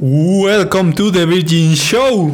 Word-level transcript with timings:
Welcome 0.00 0.92
to 0.94 1.12
the 1.12 1.24
Virgin 1.24 1.74
Show. 1.76 2.32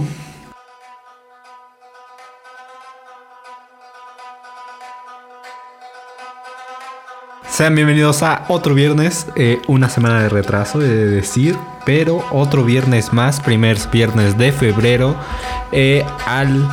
Sean 7.54 7.74
bienvenidos 7.74 8.22
a 8.22 8.46
otro 8.48 8.74
viernes, 8.74 9.26
eh, 9.36 9.60
una 9.68 9.90
semana 9.90 10.22
de 10.22 10.30
retraso, 10.30 10.80
he 10.80 10.88
de 10.88 11.06
decir, 11.06 11.58
pero 11.84 12.24
otro 12.30 12.64
viernes 12.64 13.12
más, 13.12 13.40
primer 13.40 13.76
viernes 13.92 14.38
de 14.38 14.52
febrero, 14.52 15.14
eh, 15.70 16.02
al... 16.26 16.66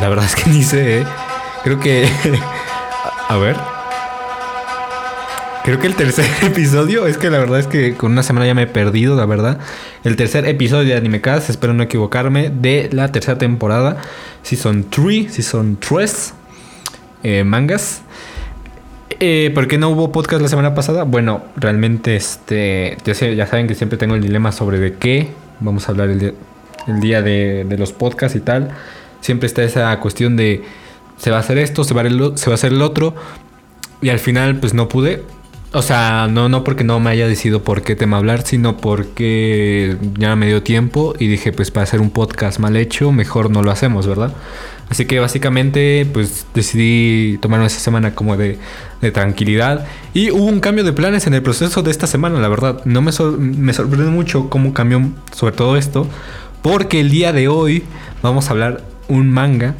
La 0.00 0.08
verdad 0.08 0.24
es 0.24 0.34
que 0.36 0.48
ni 0.48 0.62
sé, 0.62 1.00
eh. 1.00 1.06
creo 1.64 1.78
que... 1.80 2.08
a 3.28 3.36
ver. 3.36 3.77
Creo 5.68 5.80
que 5.80 5.86
el 5.86 5.96
tercer 5.96 6.24
episodio, 6.44 7.06
es 7.06 7.18
que 7.18 7.28
la 7.28 7.36
verdad 7.38 7.58
es 7.60 7.66
que 7.66 7.92
con 7.92 8.12
una 8.12 8.22
semana 8.22 8.46
ya 8.46 8.54
me 8.54 8.62
he 8.62 8.66
perdido, 8.66 9.16
la 9.16 9.26
verdad. 9.26 9.58
El 10.02 10.16
tercer 10.16 10.46
episodio 10.48 10.88
de 10.88 10.96
Animecast, 10.96 11.50
espero 11.50 11.74
no 11.74 11.82
equivocarme, 11.82 12.48
de 12.48 12.88
la 12.90 13.12
tercera 13.12 13.36
temporada, 13.36 13.98
Season 14.42 14.86
3, 14.88 15.30
Season 15.30 15.76
3, 15.78 16.32
eh, 17.22 17.44
mangas. 17.44 18.00
Eh, 19.20 19.50
¿Por 19.54 19.68
qué 19.68 19.76
no 19.76 19.90
hubo 19.90 20.10
podcast 20.10 20.40
la 20.40 20.48
semana 20.48 20.74
pasada? 20.74 21.02
Bueno, 21.02 21.44
realmente 21.56 22.16
este, 22.16 22.96
ya, 23.04 23.46
saben 23.46 23.66
que 23.66 23.74
siempre 23.74 23.98
tengo 23.98 24.14
el 24.14 24.22
dilema 24.22 24.52
sobre 24.52 24.78
de 24.78 24.94
qué 24.94 25.28
vamos 25.60 25.86
a 25.86 25.92
hablar 25.92 26.08
el, 26.08 26.18
di- 26.18 26.32
el 26.86 27.00
día 27.00 27.20
de, 27.20 27.66
de 27.68 27.76
los 27.76 27.92
podcasts 27.92 28.34
y 28.38 28.40
tal. 28.40 28.70
Siempre 29.20 29.46
está 29.46 29.62
esa 29.64 30.00
cuestión 30.00 30.34
de 30.34 30.64
se 31.18 31.30
va 31.30 31.36
a 31.36 31.40
hacer 31.40 31.58
esto, 31.58 31.84
se 31.84 31.92
va 31.92 32.00
a, 32.00 32.06
o- 32.06 32.38
se 32.38 32.46
va 32.48 32.52
a 32.52 32.54
hacer 32.54 32.72
el 32.72 32.80
otro. 32.80 33.14
Y 34.00 34.08
al 34.08 34.18
final 34.18 34.56
pues 34.60 34.72
no 34.72 34.88
pude. 34.88 35.24
O 35.74 35.82
sea, 35.82 36.28
no, 36.30 36.48
no 36.48 36.64
porque 36.64 36.82
no 36.82 36.98
me 36.98 37.10
haya 37.10 37.28
decidido 37.28 37.62
por 37.62 37.82
qué 37.82 37.94
tema 37.94 38.16
hablar, 38.16 38.40
sino 38.46 38.78
porque 38.78 39.98
ya 40.18 40.34
me 40.34 40.46
dio 40.46 40.62
tiempo 40.62 41.14
y 41.18 41.26
dije 41.26 41.52
pues 41.52 41.70
para 41.70 41.84
hacer 41.84 42.00
un 42.00 42.08
podcast 42.10 42.58
mal 42.58 42.74
hecho, 42.74 43.12
mejor 43.12 43.50
no 43.50 43.62
lo 43.62 43.70
hacemos, 43.70 44.06
¿verdad? 44.06 44.32
Así 44.88 45.04
que 45.04 45.20
básicamente 45.20 46.06
pues 46.10 46.46
decidí 46.54 47.36
tomarme 47.42 47.66
esa 47.66 47.80
semana 47.80 48.14
como 48.14 48.38
de, 48.38 48.58
de 49.02 49.10
tranquilidad. 49.10 49.86
Y 50.14 50.30
hubo 50.30 50.46
un 50.46 50.60
cambio 50.60 50.84
de 50.84 50.94
planes 50.94 51.26
en 51.26 51.34
el 51.34 51.42
proceso 51.42 51.82
de 51.82 51.90
esta 51.90 52.06
semana, 52.06 52.40
la 52.40 52.48
verdad. 52.48 52.80
No 52.86 53.02
me, 53.02 53.12
sor- 53.12 53.38
me 53.38 53.74
sorprende 53.74 54.10
mucho 54.10 54.48
cómo 54.48 54.72
cambió 54.72 55.02
sobre 55.36 55.54
todo 55.54 55.76
esto. 55.76 56.06
Porque 56.62 57.00
el 57.00 57.10
día 57.10 57.34
de 57.34 57.48
hoy 57.48 57.82
vamos 58.22 58.48
a 58.48 58.52
hablar 58.52 58.82
un 59.08 59.28
manga 59.30 59.74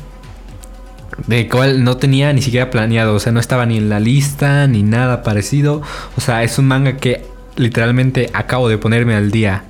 de 1.27 1.49
cual 1.49 1.85
no 1.85 1.97
tenía 1.97 2.33
ni 2.33 2.43
siquiera 2.43 2.71
planeado, 2.71 3.15
o 3.15 3.19
sea, 3.19 3.33
no 3.33 3.41
estaba 3.41 3.67
ni 3.67 3.77
en 3.77 3.89
la 3.89 4.01
lista 4.01 4.67
ni 4.67 4.83
nada 4.83 5.23
parecido. 5.23 5.83
O 6.17 6.21
sea, 6.21 6.43
es 6.43 6.59
un 6.59 6.67
manga 6.67 6.97
que 6.97 7.25
literalmente 7.57 8.31
acabo 8.33 8.69
de 8.69 8.79
ponerme 8.79 9.15
al 9.15 9.31
día 9.31 9.65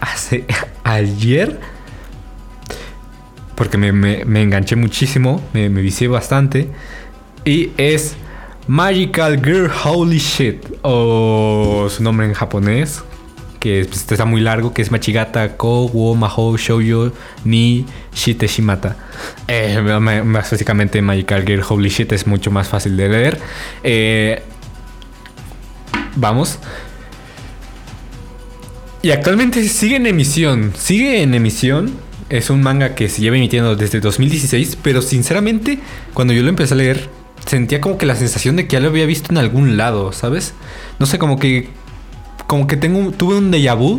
hace 0.00 0.44
ayer. 0.84 1.60
Porque 3.54 3.78
me, 3.78 4.42
enganché 4.42 4.76
muchísimo, 4.76 5.42
me, 5.52 5.68
me 5.68 5.82
vicié 5.82 6.08
bastante. 6.08 6.68
Y 7.44 7.70
es 7.76 8.16
Magical 8.66 9.42
Girl 9.44 9.70
Holy 9.84 10.18
Shit, 10.18 10.64
o 10.82 11.86
su 11.90 12.02
nombre 12.02 12.26
en 12.26 12.32
japonés, 12.32 13.02
que 13.62 13.84
pues, 13.88 14.10
está 14.10 14.24
muy 14.24 14.40
largo, 14.40 14.74
que 14.74 14.82
es 14.82 14.90
Machigata 14.90 15.56
Ko 15.56 15.86
wo 15.86 16.16
Mahou 16.16 16.56
Shoujo 16.56 17.12
ni 17.44 17.86
Shite 18.12 18.48
Shimata. 18.48 18.96
Eh, 19.46 19.80
más 20.00 20.50
básicamente 20.50 21.00
Magical 21.00 21.46
Girl 21.46 21.62
Holy 21.68 21.88
Shit 21.88 22.10
es 22.10 22.26
mucho 22.26 22.50
más 22.50 22.66
fácil 22.66 22.96
de 22.96 23.08
leer. 23.08 23.38
Eh, 23.84 24.42
vamos. 26.16 26.58
Y 29.00 29.12
actualmente 29.12 29.62
sigue 29.68 29.94
en 29.94 30.08
emisión. 30.08 30.72
Sigue 30.76 31.22
en 31.22 31.32
emisión. 31.32 31.92
Es 32.30 32.50
un 32.50 32.64
manga 32.64 32.96
que 32.96 33.08
se 33.08 33.22
lleva 33.22 33.36
emitiendo 33.36 33.76
desde 33.76 34.00
2016. 34.00 34.76
Pero 34.82 35.02
sinceramente, 35.02 35.78
cuando 36.14 36.32
yo 36.34 36.42
lo 36.42 36.48
empecé 36.48 36.74
a 36.74 36.78
leer, 36.78 37.08
sentía 37.46 37.80
como 37.80 37.96
que 37.96 38.06
la 38.06 38.16
sensación 38.16 38.56
de 38.56 38.66
que 38.66 38.72
ya 38.72 38.80
lo 38.80 38.88
había 38.88 39.06
visto 39.06 39.30
en 39.30 39.38
algún 39.38 39.76
lado, 39.76 40.12
¿sabes? 40.12 40.52
No 40.98 41.06
sé, 41.06 41.20
como 41.20 41.38
que. 41.38 41.68
Como 42.52 42.66
que 42.66 42.76
tengo, 42.76 43.12
tuve 43.12 43.38
un 43.38 43.50
déjà 43.50 43.74
vu 43.74 43.98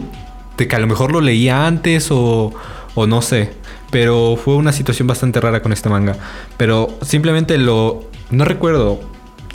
de 0.57 0.67
que 0.67 0.75
a 0.75 0.79
lo 0.79 0.85
mejor 0.85 1.11
lo 1.11 1.21
leía 1.21 1.65
antes 1.65 2.11
o, 2.11 2.53
o 2.93 3.07
no 3.07 3.23
sé. 3.23 3.51
Pero 3.89 4.35
fue 4.35 4.53
una 4.57 4.71
situación 4.71 5.07
bastante 5.07 5.41
rara 5.41 5.63
con 5.63 5.73
este 5.73 5.89
manga. 5.89 6.17
Pero 6.55 6.95
simplemente 7.01 7.57
lo. 7.57 8.03
No 8.29 8.45
recuerdo. 8.45 8.99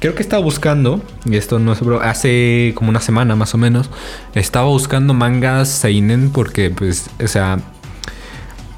Creo 0.01 0.17
que 0.17 0.23
estaba 0.23 0.43
buscando, 0.43 1.01
y 1.25 1.37
esto 1.37 1.61
no 1.61 1.75
es 1.75 1.81
hace 2.03 2.73
como 2.75 2.91
una 2.91 3.01
semana 3.01 3.37
más 3.37 3.55
o 3.55 3.59
menos, 3.59 3.89
estaba 4.35 4.67
buscando 4.67 5.15
mangas 5.15 5.69
Seinen 5.69 6.31
porque, 6.31 6.71
pues, 6.71 7.09
o 7.23 7.29
sea, 7.29 7.61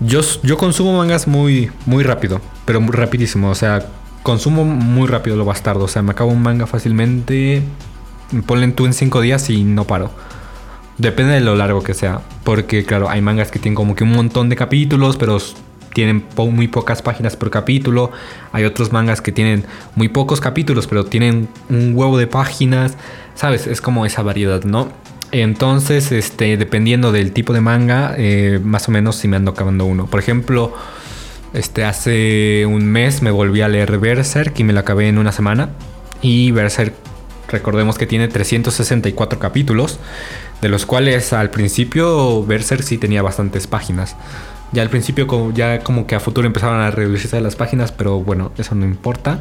yo, 0.01 0.21
yo 0.43 0.59
consumo 0.59 0.99
mangas 0.99 1.29
muy, 1.29 1.71
muy 1.87 2.05
rápido, 2.05 2.43
pero 2.67 2.83
muy 2.83 2.93
rapidísimo, 2.93 3.49
o 3.49 3.55
sea, 3.55 3.87
consumo 4.23 4.67
muy 4.67 5.09
rápido 5.09 5.37
lo 5.37 5.47
bastardo, 5.47 5.85
o 5.85 5.89
sea, 5.89 6.03
me 6.03 6.13
acabo 6.13 6.31
un 6.31 6.43
manga 6.43 6.67
fácilmente, 6.67 7.63
ponle 8.47 8.69
tú 8.69 8.87
en 8.87 8.93
cinco 8.93 9.21
días 9.21 9.51
y 9.51 9.65
no 9.65 9.85
paro. 9.85 10.11
Depende 10.99 11.33
de 11.35 11.41
lo 11.41 11.57
largo 11.57 11.83
que 11.83 11.95
sea, 11.95 12.21
porque 12.45 12.85
claro, 12.85 13.09
hay 13.09 13.23
mangas 13.23 13.51
que 13.51 13.59
tienen 13.59 13.75
como 13.75 13.95
que 13.95 14.05
un 14.05 14.13
montón 14.13 14.49
de 14.49 14.57
capítulos, 14.57 15.17
pero 15.17 15.39
tienen 15.93 16.25
muy 16.37 16.69
pocas 16.69 17.03
páginas 17.03 17.37
por 17.37 17.51
capítulo. 17.51 18.13
Hay 18.53 18.65
otros 18.65 18.93
mangas 18.93 19.21
que 19.21 19.33
tienen 19.33 19.65
muy 19.95 20.09
pocos 20.09 20.41
capítulos, 20.41 20.87
pero 20.87 21.05
tienen 21.05 21.49
un 21.69 21.93
huevo 21.95 22.19
de 22.19 22.27
páginas. 22.27 22.97
¿Sabes? 23.35 23.67
Es 23.67 23.81
como 23.81 24.05
esa 24.07 24.23
variedad, 24.23 24.65
¿no? 24.65 24.89
Entonces, 25.33 26.13
este, 26.13 26.57
dependiendo 26.57 27.13
del 27.13 27.33
tipo 27.33 27.53
de 27.53 27.61
manga, 27.61 28.15
eh, 28.19 28.61
más 28.63 28.89
o 28.89 28.93
menos 28.93 29.17
si 29.17 29.29
me 29.29 29.37
ando 29.37 29.53
acabando 29.53 29.85
uno. 29.85 30.07
Por 30.07 30.21
ejemplo, 30.21 30.75
este, 31.55 31.85
hace 31.85 32.67
un 32.67 32.87
mes 32.87 33.23
me 33.23 33.31
volví 33.31 33.61
a 33.61 33.69
leer 33.69 33.99
Berserk 33.99 34.59
y 34.59 34.65
me 34.65 34.73
lo 34.73 34.81
acabé 34.81 35.09
en 35.09 35.19
una 35.19 35.33
semana. 35.33 35.71
Y 36.21 36.51
Berserk, 36.51 36.95
recordemos 37.51 37.99
que 37.99 38.07
tiene 38.07 38.29
364 38.29 39.39
capítulos, 39.39 39.99
de 40.61 40.69
los 40.69 40.87
cuales 40.87 41.33
al 41.33 41.51
principio 41.51 42.45
Berserk 42.45 42.83
sí 42.83 42.99
tenía 42.99 43.23
bastantes 43.23 43.67
páginas. 43.67 44.17
Ya 44.73 44.83
al 44.83 44.91
principio 44.91 45.53
ya 45.53 45.81
como 45.81 46.07
que 46.07 46.15
a 46.15 46.21
futuro 46.21 46.47
empezaron 46.47 46.81
a 46.81 46.91
reducirse 46.91 47.41
las 47.41 47.57
páginas, 47.57 47.91
pero 47.93 48.21
bueno, 48.21 48.53
eso 48.57 48.75
no 48.75 48.85
importa. 48.85 49.41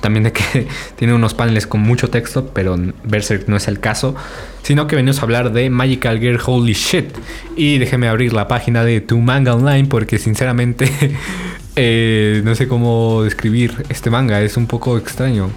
También 0.00 0.24
de 0.24 0.32
que 0.32 0.66
tiene 0.96 1.14
unos 1.14 1.32
paneles 1.32 1.66
con 1.66 1.80
mucho 1.80 2.10
texto, 2.10 2.50
pero 2.52 2.76
Berserk 3.04 3.48
no 3.48 3.56
es 3.56 3.68
el 3.68 3.80
caso. 3.80 4.14
Sino 4.62 4.86
que 4.86 4.96
venimos 4.96 5.20
a 5.20 5.22
hablar 5.22 5.52
de 5.52 5.70
Magical 5.70 6.18
Girl 6.18 6.40
Holy 6.44 6.72
Shit. 6.72 7.14
Y 7.56 7.78
déjeme 7.78 8.08
abrir 8.08 8.32
la 8.32 8.48
página 8.48 8.84
de 8.84 9.00
Tu 9.00 9.18
Manga 9.18 9.54
Online 9.54 9.86
porque 9.88 10.18
sinceramente 10.18 10.90
eh, 11.76 12.42
no 12.44 12.54
sé 12.54 12.66
cómo 12.66 13.22
describir 13.22 13.84
este 13.88 14.10
manga. 14.10 14.42
Es 14.42 14.56
un 14.56 14.66
poco 14.66 14.98
extraño. 14.98 15.50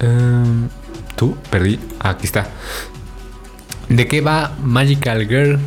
Em, 0.00 0.68
¿Tú? 1.16 1.36
Perdí. 1.50 1.78
Ah, 2.00 2.10
aquí 2.10 2.26
está. 2.26 2.48
¿De 3.88 4.06
qué 4.06 4.20
va 4.20 4.52
Magical 4.62 5.28
Girl? 5.28 5.58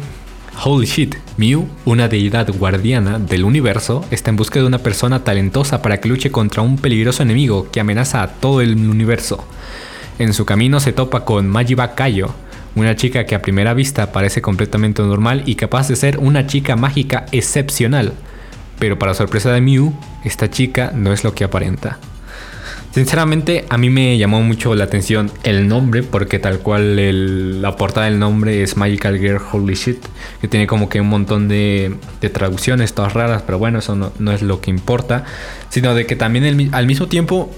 Holy 0.63 0.87
shit, 0.87 1.15
Mew, 1.37 1.67
una 1.85 2.07
deidad 2.07 2.49
guardiana 2.51 3.19
del 3.19 3.43
universo, 3.43 4.03
está 4.09 4.31
en 4.31 4.37
busca 4.37 4.59
de 4.59 4.65
una 4.65 4.79
persona 4.79 5.23
talentosa 5.23 5.83
para 5.83 5.99
que 5.99 6.09
luche 6.09 6.31
contra 6.31 6.63
un 6.63 6.77
peligroso 6.77 7.21
enemigo 7.21 7.69
que 7.71 7.79
amenaza 7.79 8.23
a 8.23 8.27
todo 8.27 8.61
el 8.61 8.75
universo. 8.75 9.47
En 10.17 10.33
su 10.33 10.45
camino 10.45 10.79
se 10.79 10.93
topa 10.93 11.25
con 11.25 11.47
Majiba 11.47 11.93
Kayo, 11.93 12.33
una 12.73 12.95
chica 12.95 13.25
que 13.25 13.35
a 13.35 13.41
primera 13.43 13.75
vista 13.75 14.11
parece 14.11 14.41
completamente 14.41 15.03
normal 15.03 15.43
y 15.45 15.55
capaz 15.55 15.89
de 15.89 15.95
ser 15.95 16.17
una 16.17 16.47
chica 16.47 16.75
mágica 16.75 17.27
excepcional. 17.31 18.13
Pero 18.79 18.97
para 18.97 19.13
sorpresa 19.13 19.51
de 19.51 19.61
Mew, 19.61 19.93
esta 20.23 20.49
chica 20.49 20.91
no 20.93 21.13
es 21.13 21.23
lo 21.23 21.35
que 21.35 21.43
aparenta. 21.43 21.99
Sinceramente, 22.91 23.65
a 23.69 23.77
mí 23.77 23.91
me 23.91 24.17
llamó 24.17 24.41
mucho 24.41 24.73
la 24.73 24.85
atención 24.85 25.31
el 25.43 25.67
nombre, 25.67 26.01
porque 26.01 26.39
tal 26.39 26.59
cual 26.59 27.61
la 27.61 27.75
portada 27.75 28.07
del 28.07 28.17
nombre 28.17 28.63
es 28.63 28.75
Magical 28.75 29.19
Girl 29.19 29.39
Holy 29.51 29.75
Shit, 29.75 30.03
que 30.41 30.47
tiene 30.47 30.65
como 30.65 30.89
que 30.89 30.99
un 30.99 31.07
montón 31.07 31.47
de, 31.47 31.95
traducciones, 32.33 32.93
todas 32.95 33.13
raras, 33.13 33.43
pero 33.45 33.59
bueno, 33.59 33.79
eso 33.79 33.95
no, 33.95 34.31
es 34.31 34.41
lo 34.41 34.61
que 34.61 34.71
importa, 34.71 35.25
sino 35.69 35.93
de 35.93 36.07
que 36.07 36.15
también 36.15 36.73
al 36.73 36.87
mismo 36.87 37.07
tiempo 37.07 37.51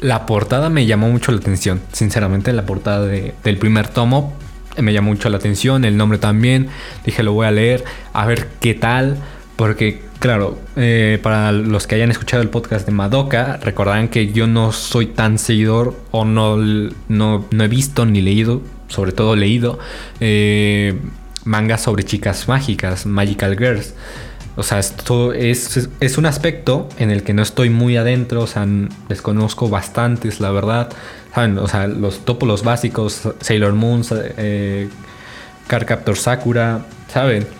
la 0.00 0.26
portada 0.26 0.68
me 0.68 0.84
llamó 0.84 1.08
mucho 1.08 1.32
la 1.32 1.38
atención. 1.38 1.80
Sinceramente, 1.92 2.52
la 2.52 2.66
portada 2.66 3.06
de- 3.06 3.34
del 3.42 3.56
primer 3.56 3.88
tomo 3.88 4.34
me 4.78 4.92
llamó 4.92 5.10
mucho 5.10 5.28
la 5.30 5.38
atención, 5.38 5.84
el 5.84 5.96
nombre 5.96 6.18
también. 6.18 6.68
Dije, 7.04 7.22
lo 7.22 7.32
voy 7.32 7.46
a 7.46 7.50
leer, 7.50 7.84
a 8.12 8.26
ver 8.26 8.48
qué 8.60 8.74
tal. 8.74 9.16
Porque, 9.60 10.00
claro, 10.20 10.58
eh, 10.76 11.18
para 11.22 11.52
los 11.52 11.86
que 11.86 11.94
hayan 11.94 12.10
escuchado 12.10 12.42
el 12.42 12.48
podcast 12.48 12.86
de 12.86 12.92
Madoka, 12.92 13.58
recordarán 13.62 14.08
que 14.08 14.32
yo 14.32 14.46
no 14.46 14.72
soy 14.72 15.04
tan 15.04 15.36
seguidor 15.36 15.94
o 16.12 16.24
no, 16.24 16.56
no, 16.56 17.44
he 17.52 17.68
visto 17.68 18.06
ni 18.06 18.22
leído, 18.22 18.62
sobre 18.88 19.12
todo 19.12 19.36
leído, 19.36 19.78
eh, 20.18 20.98
mangas 21.44 21.82
sobre 21.82 22.04
chicas 22.04 22.48
mágicas, 22.48 23.04
Magical 23.04 23.58
Girls. 23.58 23.92
O 24.56 24.62
sea, 24.62 24.78
esto 24.78 25.34
es, 25.34 25.90
es, 26.00 26.16
un 26.16 26.24
aspecto 26.24 26.88
en 26.96 27.10
el 27.10 27.22
que 27.22 27.34
no 27.34 27.42
estoy 27.42 27.68
muy 27.68 27.98
adentro, 27.98 28.40
o 28.40 28.46
sea, 28.46 28.66
desconozco 29.10 29.68
bastantes, 29.68 30.40
la 30.40 30.52
verdad. 30.52 30.90
¿Saben? 31.34 31.58
O 31.58 31.68
sea, 31.68 31.86
los 31.86 32.24
topo 32.24 32.46
los 32.46 32.64
básicos, 32.64 33.28
Sailor 33.42 33.74
Moon, 33.74 34.04
eh, 34.38 34.88
Card 35.66 35.84
Captor 35.84 36.16
Sakura, 36.16 36.86
¿saben? 37.12 37.59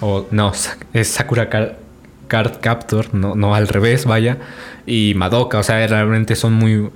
O 0.00 0.26
no, 0.30 0.52
es 0.92 1.08
Sakura 1.08 1.48
Card, 1.48 2.60
Captor, 2.60 3.14
no, 3.14 3.34
no 3.34 3.54
al 3.54 3.68
revés, 3.68 4.04
vaya. 4.04 4.38
Y 4.86 5.14
Madoka, 5.16 5.58
o 5.58 5.62
sea, 5.62 5.86
realmente 5.86 6.36
son 6.36 6.54
muy, 6.54 6.88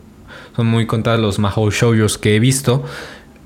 son 0.57 0.67
muy 0.67 0.87
contados 0.87 1.21
los 1.21 1.39
Mahou 1.39 1.71
Shoujos 1.71 2.19
que 2.19 2.37
he 2.37 2.41
visto. 2.41 2.85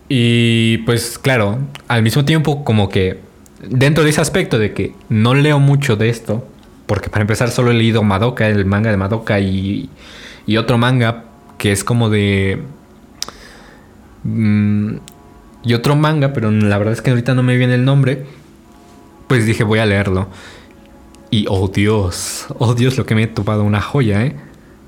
Y 0.09 0.79
pues 0.79 1.19
claro, 1.19 1.59
al 1.89 2.03
mismo 2.03 2.25
tiempo 2.25 2.65
como 2.65 2.89
que 2.89 3.21
dentro 3.63 4.05
de 4.05 4.11
ese 4.11 4.21
aspecto 4.21 4.59
de 4.59 4.73
que 4.73 4.95
no 5.09 5.35
leo 5.35 5.59
mucho 5.59 5.97
de 5.97 6.09
esto, 6.09 6.47
porque 6.87 7.11
para 7.11 7.23
empezar 7.23 7.51
solo 7.51 7.71
he 7.71 7.75
leído 7.75 8.03
Madoka, 8.03 8.49
el 8.49 8.65
manga 8.65 8.91
de 8.91 8.97
Madoka 8.97 9.41
y, 9.41 9.91
y 10.47 10.57
otro 10.57 10.79
manga 10.79 11.25
que 11.59 11.73
es 11.73 11.85
como 11.85 12.09
de... 12.09 12.63
Mm, 14.25 14.97
y 15.65 15.75
otro 15.75 15.97
manga, 15.97 16.33
pero 16.33 16.51
la 16.51 16.79
verdad 16.79 16.95
es 16.95 17.03
que 17.03 17.11
ahorita 17.11 17.35
no 17.35 17.43
me 17.43 17.57
viene 17.57 17.75
el 17.75 17.85
nombre. 17.85 18.25
Pues 19.29 19.47
dije, 19.47 19.63
voy 19.65 19.79
a 19.79 19.87
leerlo. 19.87 20.29
Y 21.31 21.47
oh 21.49 21.69
Dios, 21.69 22.47
oh 22.59 22.75
Dios, 22.75 22.97
lo 22.97 23.07
que 23.07 23.15
me 23.15 23.25
he 23.25 23.27
topado, 23.27 23.63
una 23.63 23.83
joya, 23.83 24.25
¿eh? 24.25 24.35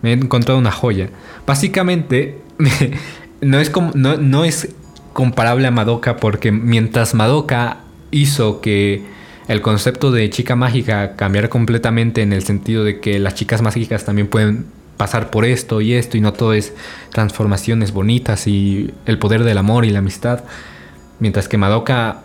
Me 0.02 0.10
he 0.10 0.12
encontrado 0.14 0.58
una 0.58 0.72
joya. 0.72 1.10
Básicamente, 1.46 2.38
no, 3.40 3.60
es 3.60 3.70
como, 3.70 3.92
no, 3.94 4.16
no 4.16 4.44
es 4.44 4.74
comparable 5.12 5.66
a 5.66 5.70
Madoka 5.70 6.16
porque 6.16 6.50
mientras 6.50 7.14
Madoka 7.14 7.78
hizo 8.10 8.60
que 8.60 9.04
el 9.48 9.60
concepto 9.60 10.12
de 10.12 10.30
chica 10.30 10.56
mágica 10.56 11.16
cambiara 11.16 11.50
completamente 11.50 12.22
en 12.22 12.32
el 12.32 12.42
sentido 12.42 12.84
de 12.84 13.00
que 13.00 13.18
las 13.18 13.34
chicas 13.34 13.62
mágicas 13.62 14.04
también 14.04 14.28
pueden 14.28 14.66
pasar 14.96 15.30
por 15.30 15.44
esto 15.44 15.80
y 15.80 15.94
esto 15.94 16.16
y 16.16 16.20
no 16.20 16.32
todo 16.32 16.52
es 16.52 16.72
transformaciones 17.10 17.92
bonitas 17.92 18.46
y 18.46 18.92
el 19.06 19.18
poder 19.18 19.44
del 19.44 19.58
amor 19.58 19.84
y 19.84 19.90
la 19.90 20.00
amistad. 20.00 20.44
Mientras 21.18 21.48
que 21.48 21.58
Madoka 21.58 22.22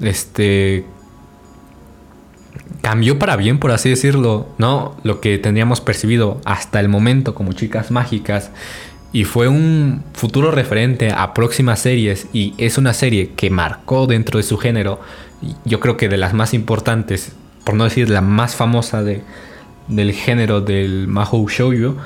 este 0.00 0.84
cambió 2.84 3.18
para 3.18 3.36
bien, 3.36 3.58
por 3.58 3.70
así 3.70 3.88
decirlo, 3.88 4.46
¿no? 4.58 4.94
Lo 5.04 5.22
que 5.22 5.38
teníamos 5.38 5.80
percibido 5.80 6.42
hasta 6.44 6.80
el 6.80 6.90
momento 6.90 7.34
como 7.34 7.54
chicas 7.54 7.90
mágicas 7.90 8.50
y 9.10 9.24
fue 9.24 9.48
un 9.48 10.04
futuro 10.12 10.50
referente 10.50 11.10
a 11.10 11.32
próximas 11.32 11.80
series 11.80 12.26
y 12.34 12.52
es 12.58 12.76
una 12.76 12.92
serie 12.92 13.30
que 13.36 13.48
marcó 13.48 14.06
dentro 14.06 14.36
de 14.36 14.42
su 14.42 14.58
género, 14.58 15.00
yo 15.64 15.80
creo 15.80 15.96
que 15.96 16.10
de 16.10 16.18
las 16.18 16.34
más 16.34 16.52
importantes, 16.52 17.32
por 17.64 17.74
no 17.74 17.84
decir 17.84 18.10
la 18.10 18.20
más 18.20 18.54
famosa 18.54 19.02
de, 19.02 19.22
del 19.88 20.12
género 20.12 20.60
del 20.60 21.08
Mahou 21.08 21.48
Shoujo, 21.48 21.96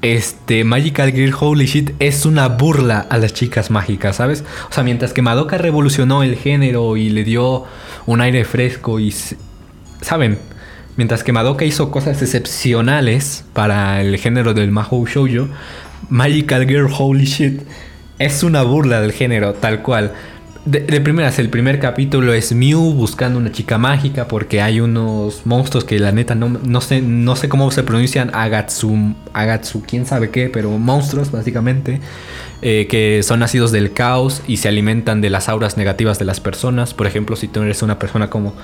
este 0.00 0.64
Magical 0.64 1.12
Girl 1.12 1.34
Holy 1.38 1.66
Shit 1.66 1.90
es 1.98 2.24
una 2.24 2.48
burla 2.48 3.06
a 3.10 3.18
las 3.18 3.34
chicas 3.34 3.70
mágicas, 3.70 4.16
¿sabes? 4.16 4.44
O 4.70 4.72
sea, 4.72 4.82
mientras 4.82 5.12
que 5.12 5.20
Madoka 5.20 5.58
revolucionó 5.58 6.22
el 6.22 6.36
género 6.36 6.96
y 6.96 7.10
le 7.10 7.22
dio 7.22 7.64
un 8.06 8.22
aire 8.22 8.46
fresco 8.46 8.98
y 8.98 9.14
¿saben? 10.02 10.38
Mientras 10.96 11.24
que 11.24 11.32
Madoka 11.32 11.64
hizo 11.64 11.90
cosas 11.90 12.20
excepcionales 12.20 13.44
para 13.54 14.02
el 14.02 14.18
género 14.18 14.52
del 14.52 14.70
Mahou 14.70 15.06
Shoujo, 15.06 15.48
Magical 16.10 16.66
Girl 16.68 16.88
Holy 16.96 17.24
Shit 17.24 17.62
es 18.18 18.42
una 18.42 18.62
burla 18.62 19.00
del 19.00 19.12
género, 19.12 19.54
tal 19.54 19.82
cual. 19.82 20.12
De, 20.64 21.00
primeras, 21.00 21.40
el 21.40 21.48
primer 21.48 21.80
capítulo 21.80 22.32
es 22.34 22.52
Mew 22.52 22.92
buscando 22.92 23.36
una 23.36 23.50
chica 23.50 23.78
mágica 23.78 24.28
porque 24.28 24.62
hay 24.62 24.78
unos 24.78 25.44
monstruos 25.44 25.84
que 25.84 25.98
la 25.98 26.12
neta 26.12 26.36
no, 26.36 26.50
no, 26.50 26.80
sé, 26.80 27.02
no 27.02 27.34
sé 27.34 27.48
cómo 27.48 27.68
se 27.72 27.82
pronuncian, 27.82 28.30
Agatsu, 28.32 29.16
Agatsu, 29.32 29.82
quién 29.82 30.06
sabe 30.06 30.30
qué, 30.30 30.50
pero 30.50 30.70
monstruos 30.70 31.32
básicamente, 31.32 32.00
eh, 32.60 32.86
que 32.88 33.24
son 33.24 33.40
nacidos 33.40 33.72
del 33.72 33.92
caos 33.92 34.42
y 34.46 34.58
se 34.58 34.68
alimentan 34.68 35.20
de 35.20 35.30
las 35.30 35.48
auras 35.48 35.76
negativas 35.76 36.20
de 36.20 36.26
las 36.26 36.38
personas. 36.38 36.94
Por 36.94 37.08
ejemplo, 37.08 37.34
si 37.34 37.48
tú 37.48 37.62
eres 37.62 37.82
una 37.82 37.98
persona 37.98 38.30
como 38.30 38.54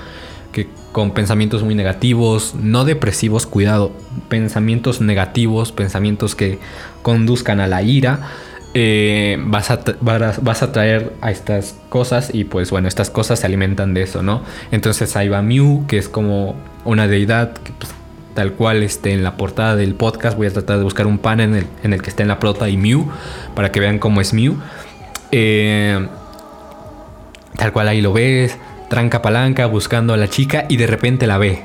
que 0.51 0.67
con 0.91 1.11
pensamientos 1.11 1.63
muy 1.63 1.75
negativos, 1.75 2.55
no 2.55 2.85
depresivos, 2.85 3.45
cuidado, 3.45 3.91
pensamientos 4.27 5.01
negativos, 5.01 5.71
pensamientos 5.71 6.35
que 6.35 6.59
conduzcan 7.01 7.59
a 7.59 7.67
la 7.67 7.83
ira 7.83 8.31
eh, 8.75 9.37
vas, 9.47 9.71
a 9.71 9.79
vas 10.01 10.61
a 10.61 10.71
traer 10.71 11.13
a 11.21 11.31
estas 11.31 11.75
cosas 11.89 12.29
y 12.33 12.43
pues 12.43 12.69
bueno, 12.69 12.87
estas 12.87 13.09
cosas 13.09 13.39
se 13.39 13.47
alimentan 13.47 13.95
de 13.95 14.03
eso, 14.03 14.21
¿no? 14.21 14.43
Entonces 14.71 15.15
ahí 15.15 15.27
va 15.27 15.41
Mew, 15.41 15.85
que 15.87 15.97
es 15.97 16.07
como 16.07 16.55
una 16.85 17.07
deidad 17.07 17.53
pues, 17.79 17.91
tal 18.35 18.53
cual 18.53 18.83
esté 18.83 19.13
en 19.13 19.23
la 19.23 19.37
portada 19.37 19.75
del 19.75 19.95
podcast. 19.95 20.37
Voy 20.37 20.47
a 20.47 20.53
tratar 20.53 20.77
de 20.77 20.83
buscar 20.83 21.07
un 21.07 21.17
pan 21.17 21.39
en 21.39 21.55
el, 21.55 21.67
en 21.81 21.93
el 21.93 22.01
que 22.03 22.11
esté 22.11 22.21
en 22.21 22.27
la 22.27 22.39
prota 22.39 22.69
y 22.69 22.77
Mew 22.77 23.09
para 23.55 23.71
que 23.71 23.79
vean 23.79 23.97
cómo 23.97 24.21
es 24.21 24.33
Mew. 24.33 24.57
Eh, 25.31 26.07
tal 27.57 27.73
cual 27.73 27.87
ahí 27.87 28.01
lo 28.01 28.13
ves, 28.13 28.55
tranca 28.89 29.21
palanca 29.21 29.65
buscando 29.67 30.13
a 30.13 30.17
la 30.17 30.27
chica 30.27 30.65
y 30.67 30.77
de 30.77 30.87
repente 30.87 31.27
la 31.27 31.37
ve. 31.37 31.63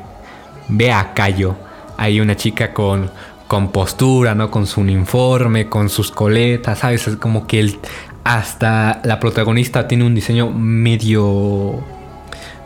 Ve 0.68 0.92
a 0.92 1.14
Cayo. 1.14 1.56
Hay 1.96 2.20
una 2.20 2.36
chica 2.36 2.72
con, 2.72 3.10
con 3.48 3.72
postura, 3.72 4.34
¿no? 4.34 4.50
Con 4.50 4.66
su 4.66 4.80
uniforme, 4.80 5.68
con 5.68 5.88
sus 5.88 6.10
coletas, 6.10 6.80
¿sabes? 6.80 7.08
Es 7.08 7.16
como 7.16 7.46
que 7.46 7.60
el, 7.60 7.78
hasta 8.24 9.00
la 9.04 9.20
protagonista 9.20 9.86
tiene 9.86 10.04
un 10.04 10.14
diseño 10.14 10.50
medio 10.50 11.82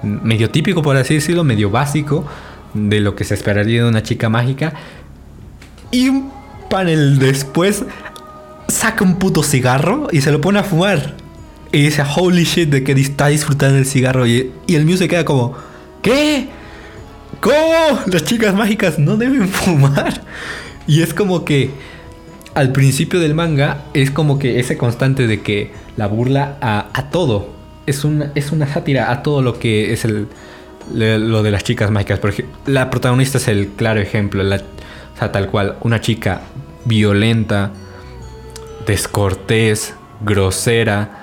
medio 0.02 0.48
típico 0.50 0.80
por 0.80 0.96
así 0.96 1.14
decirlo, 1.14 1.42
medio 1.42 1.70
básico 1.70 2.24
de 2.72 3.00
lo 3.00 3.16
que 3.16 3.24
se 3.24 3.34
esperaría 3.34 3.82
de 3.82 3.88
una 3.88 4.02
chica 4.02 4.28
mágica. 4.28 4.74
Y 5.90 6.08
un 6.08 6.30
panel 6.70 7.18
después 7.18 7.84
saca 8.68 9.04
un 9.04 9.16
puto 9.16 9.42
cigarro 9.42 10.08
y 10.12 10.20
se 10.20 10.30
lo 10.30 10.40
pone 10.40 10.58
a 10.58 10.64
fumar. 10.64 11.14
Y 11.70 11.82
dice, 11.82 12.02
holy 12.16 12.44
shit, 12.44 12.70
de 12.70 12.82
que 12.82 12.92
está 12.92 13.28
disfrutando 13.28 13.78
el 13.78 13.86
cigarro. 13.86 14.26
Y, 14.26 14.52
el 14.68 14.84
mío 14.84 14.96
se 14.96 15.08
queda 15.08 15.24
como, 15.24 15.54
¿qué? 16.02 16.48
¿Cómo? 17.40 18.00
Las 18.06 18.24
chicas 18.24 18.54
mágicas 18.54 18.98
no 18.98 19.16
deben 19.16 19.48
fumar. 19.48 20.22
Y 20.86 21.02
es 21.02 21.12
como 21.12 21.44
que 21.44 21.70
al 22.54 22.72
principio 22.72 23.20
del 23.20 23.34
manga 23.34 23.84
es 23.92 24.10
como 24.10 24.38
que 24.38 24.58
ese 24.58 24.78
constante 24.78 25.26
de 25.26 25.42
que 25.42 25.72
la 25.96 26.06
burla 26.06 26.56
a, 26.60 27.10
todo. 27.10 27.50
Es 27.86 28.04
una, 28.04 28.32
es 28.34 28.52
una 28.52 28.66
sátira 28.66 29.10
a 29.10 29.22
todo 29.22 29.42
lo 29.42 29.58
que 29.58 29.92
es 29.92 30.04
el, 30.04 30.28
lo 30.92 31.42
de 31.42 31.50
las 31.50 31.64
chicas 31.64 31.90
mágicas. 31.90 32.18
Porque 32.18 32.46
la 32.66 32.88
protagonista 32.88 33.36
es 33.36 33.48
el 33.48 33.68
claro 33.68 34.00
ejemplo. 34.00 34.42
O 34.42 35.18
sea, 35.18 35.32
tal 35.32 35.48
cual, 35.48 35.76
una 35.82 36.00
chica 36.00 36.40
violenta, 36.86 37.72
descortés, 38.86 39.94
grosera, 40.24 41.17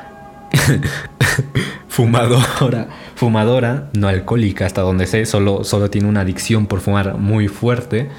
fumadora, 1.87 2.87
fumadora, 3.15 3.89
no 3.93 4.07
alcohólica 4.07 4.65
hasta 4.65 4.81
donde 4.81 5.07
sé, 5.07 5.25
solo, 5.25 5.63
solo 5.63 5.89
tiene 5.89 6.07
una 6.07 6.21
adicción 6.21 6.67
por 6.67 6.81
fumar 6.81 7.17
muy 7.17 7.47
fuerte 7.47 8.09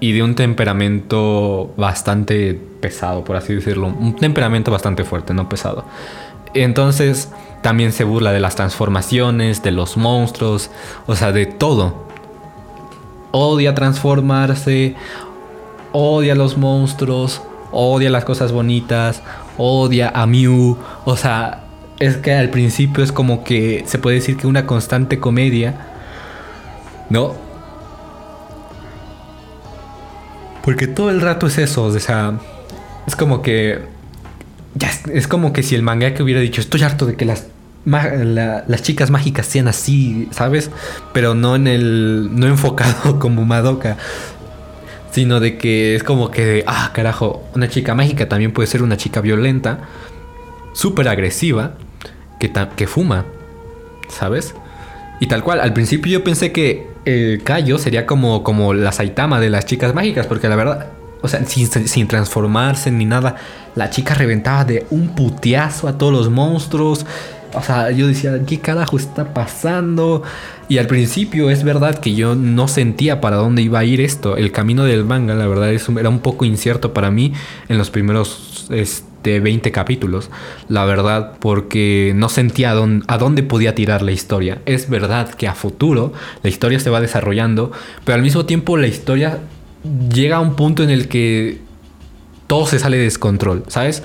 y 0.00 0.12
de 0.12 0.22
un 0.22 0.34
temperamento 0.34 1.72
bastante 1.76 2.54
pesado, 2.80 3.24
por 3.24 3.36
así 3.36 3.54
decirlo. 3.54 3.88
Un 3.88 4.16
temperamento 4.16 4.70
bastante 4.70 5.04
fuerte, 5.04 5.34
no 5.34 5.48
pesado. 5.48 5.84
Entonces 6.54 7.30
también 7.62 7.92
se 7.92 8.04
burla 8.04 8.32
de 8.32 8.40
las 8.40 8.54
transformaciones, 8.54 9.62
de 9.62 9.72
los 9.72 9.96
monstruos, 9.96 10.70
o 11.06 11.16
sea, 11.16 11.32
de 11.32 11.46
todo. 11.46 12.06
Odia 13.32 13.74
transformarse, 13.74 14.94
odia 15.92 16.34
los 16.34 16.56
monstruos, 16.56 17.42
odia 17.72 18.10
las 18.10 18.24
cosas 18.24 18.52
bonitas, 18.52 19.22
odia 19.58 20.10
a 20.14 20.26
Mew. 20.26 20.78
O 21.04 21.16
sea, 21.16 21.64
es 21.98 22.16
que 22.16 22.32
al 22.32 22.50
principio 22.50 23.04
es 23.04 23.12
como 23.12 23.44
que 23.44 23.84
se 23.86 23.98
puede 23.98 24.16
decir 24.16 24.36
que 24.36 24.46
una 24.46 24.66
constante 24.66 25.18
comedia, 25.18 25.74
¿no? 27.10 27.34
Porque 30.64 30.86
todo 30.86 31.10
el 31.10 31.20
rato 31.20 31.46
es 31.46 31.58
eso, 31.58 31.84
o 31.84 31.98
sea, 31.98 32.38
es 33.06 33.16
como 33.16 33.42
que... 33.42 33.80
Ya, 34.74 34.90
es 35.12 35.26
como 35.26 35.52
que 35.52 35.62
si 35.62 35.74
el 35.74 35.82
manga 35.82 36.14
que 36.14 36.22
hubiera 36.22 36.40
dicho, 36.40 36.60
estoy 36.60 36.82
harto 36.82 37.06
de 37.06 37.16
que 37.16 37.24
las, 37.24 37.46
las 37.84 38.82
chicas 38.82 39.10
mágicas 39.10 39.46
sean 39.46 39.66
así, 39.66 40.28
¿sabes? 40.30 40.70
Pero 41.12 41.34
no 41.34 41.56
en 41.56 41.66
el... 41.66 42.28
no 42.32 42.46
enfocado 42.46 43.18
como 43.18 43.44
Madoka. 43.44 43.96
Sino 45.10 45.40
de 45.40 45.56
que 45.56 45.96
es 45.96 46.02
como 46.02 46.30
que, 46.30 46.64
ah, 46.66 46.90
carajo, 46.92 47.42
una 47.54 47.68
chica 47.68 47.94
mágica 47.94 48.28
también 48.28 48.52
puede 48.52 48.66
ser 48.66 48.82
una 48.82 48.96
chica 48.96 49.20
violenta, 49.20 49.80
súper 50.74 51.08
agresiva, 51.08 51.74
que, 52.38 52.52
que 52.76 52.86
fuma, 52.86 53.24
¿sabes? 54.08 54.54
Y 55.20 55.26
tal 55.26 55.42
cual, 55.42 55.60
al 55.60 55.72
principio 55.72 56.12
yo 56.12 56.24
pensé 56.24 56.52
que 56.52 56.86
el 57.04 57.42
Kayo 57.42 57.78
sería 57.78 58.06
como, 58.06 58.44
como 58.44 58.74
la 58.74 58.92
Saitama 58.92 59.40
de 59.40 59.50
las 59.50 59.66
chicas 59.66 59.94
mágicas, 59.94 60.26
porque 60.26 60.48
la 60.48 60.56
verdad, 60.56 60.86
o 61.22 61.28
sea, 61.28 61.44
sin, 61.44 62.06
transformarse 62.06 62.90
ni 62.90 63.04
nada, 63.04 63.36
la 63.74 63.90
chica 63.90 64.14
reventaba 64.14 64.64
de 64.64 64.86
un 64.90 65.14
puteazo 65.14 65.88
a 65.88 65.98
todos 65.98 66.12
los 66.12 66.30
monstruos. 66.30 67.04
O 67.54 67.62
sea, 67.62 67.90
yo 67.90 68.06
decía, 68.06 68.38
¿qué 68.46 68.58
carajo 68.58 68.96
está 68.96 69.32
pasando? 69.32 70.22
Y 70.68 70.78
al 70.78 70.86
principio 70.86 71.50
es 71.50 71.64
verdad 71.64 71.98
que 71.98 72.14
yo 72.14 72.34
no 72.34 72.68
sentía 72.68 73.20
para 73.20 73.36
dónde 73.36 73.62
iba 73.62 73.78
a 73.78 73.84
ir 73.84 74.00
esto. 74.00 74.36
El 74.36 74.52
camino 74.52 74.84
del 74.84 75.04
manga, 75.04 75.34
la 75.34 75.46
verdad, 75.46 75.72
era 75.72 76.08
un 76.08 76.20
poco 76.20 76.44
incierto 76.44 76.92
para 76.92 77.10
mí 77.10 77.32
en 77.68 77.78
los 77.78 77.90
primeros 77.90 78.66
de 79.22 79.40
20 79.40 79.72
capítulos, 79.72 80.30
la 80.68 80.84
verdad, 80.84 81.34
porque 81.40 82.12
no 82.14 82.28
sentía 82.28 82.70
a 82.72 83.18
dónde, 83.18 83.42
podía 83.42 83.74
tirar 83.74 84.02
la 84.02 84.12
historia. 84.12 84.60
Es 84.66 84.88
verdad 84.88 85.30
que 85.30 85.48
a 85.48 85.54
futuro 85.54 86.12
la 86.42 86.50
historia 86.50 86.78
se 86.80 86.90
va 86.90 87.00
desarrollando, 87.00 87.72
pero 88.04 88.16
al 88.16 88.22
mismo 88.22 88.46
tiempo 88.46 88.76
la 88.76 88.86
historia 88.86 89.40
llega 90.12 90.36
a 90.36 90.40
un 90.40 90.54
punto 90.54 90.82
en 90.82 90.90
el 90.90 91.08
que 91.08 91.60
todo 92.46 92.66
se 92.66 92.78
sale 92.78 92.96
de 92.96 93.04
descontrol, 93.04 93.64
¿sabes? 93.68 94.02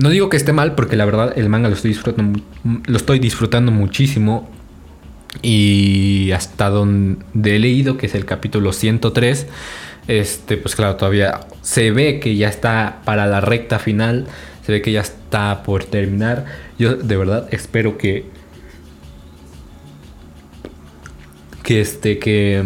No 0.00 0.08
digo 0.08 0.28
que 0.28 0.36
esté 0.36 0.52
mal 0.52 0.74
porque 0.74 0.96
la 0.96 1.04
verdad 1.04 1.32
el 1.36 1.48
manga 1.48 1.68
lo 1.68 1.74
estoy 1.74 1.90
disfrutando, 1.90 2.40
lo 2.86 2.96
estoy 2.96 3.18
disfrutando 3.18 3.70
muchísimo 3.70 4.50
y 5.42 6.30
hasta 6.32 6.70
donde 6.70 7.56
he 7.56 7.58
leído 7.58 7.96
que 7.96 8.06
es 8.06 8.14
el 8.14 8.24
capítulo 8.24 8.72
103 8.72 9.46
este, 10.08 10.56
pues 10.56 10.74
claro, 10.74 10.96
todavía 10.96 11.40
se 11.62 11.90
ve 11.90 12.18
que 12.18 12.34
ya 12.34 12.48
está 12.48 13.00
para 13.04 13.26
la 13.26 13.40
recta 13.40 13.78
final, 13.78 14.26
se 14.64 14.72
ve 14.72 14.82
que 14.82 14.90
ya 14.90 15.02
está 15.02 15.62
por 15.62 15.84
terminar. 15.84 16.46
Yo 16.78 16.96
de 16.96 17.16
verdad 17.16 17.46
espero 17.52 17.96
que 17.96 18.24
que 21.62 21.80
este 21.80 22.18
que 22.18 22.64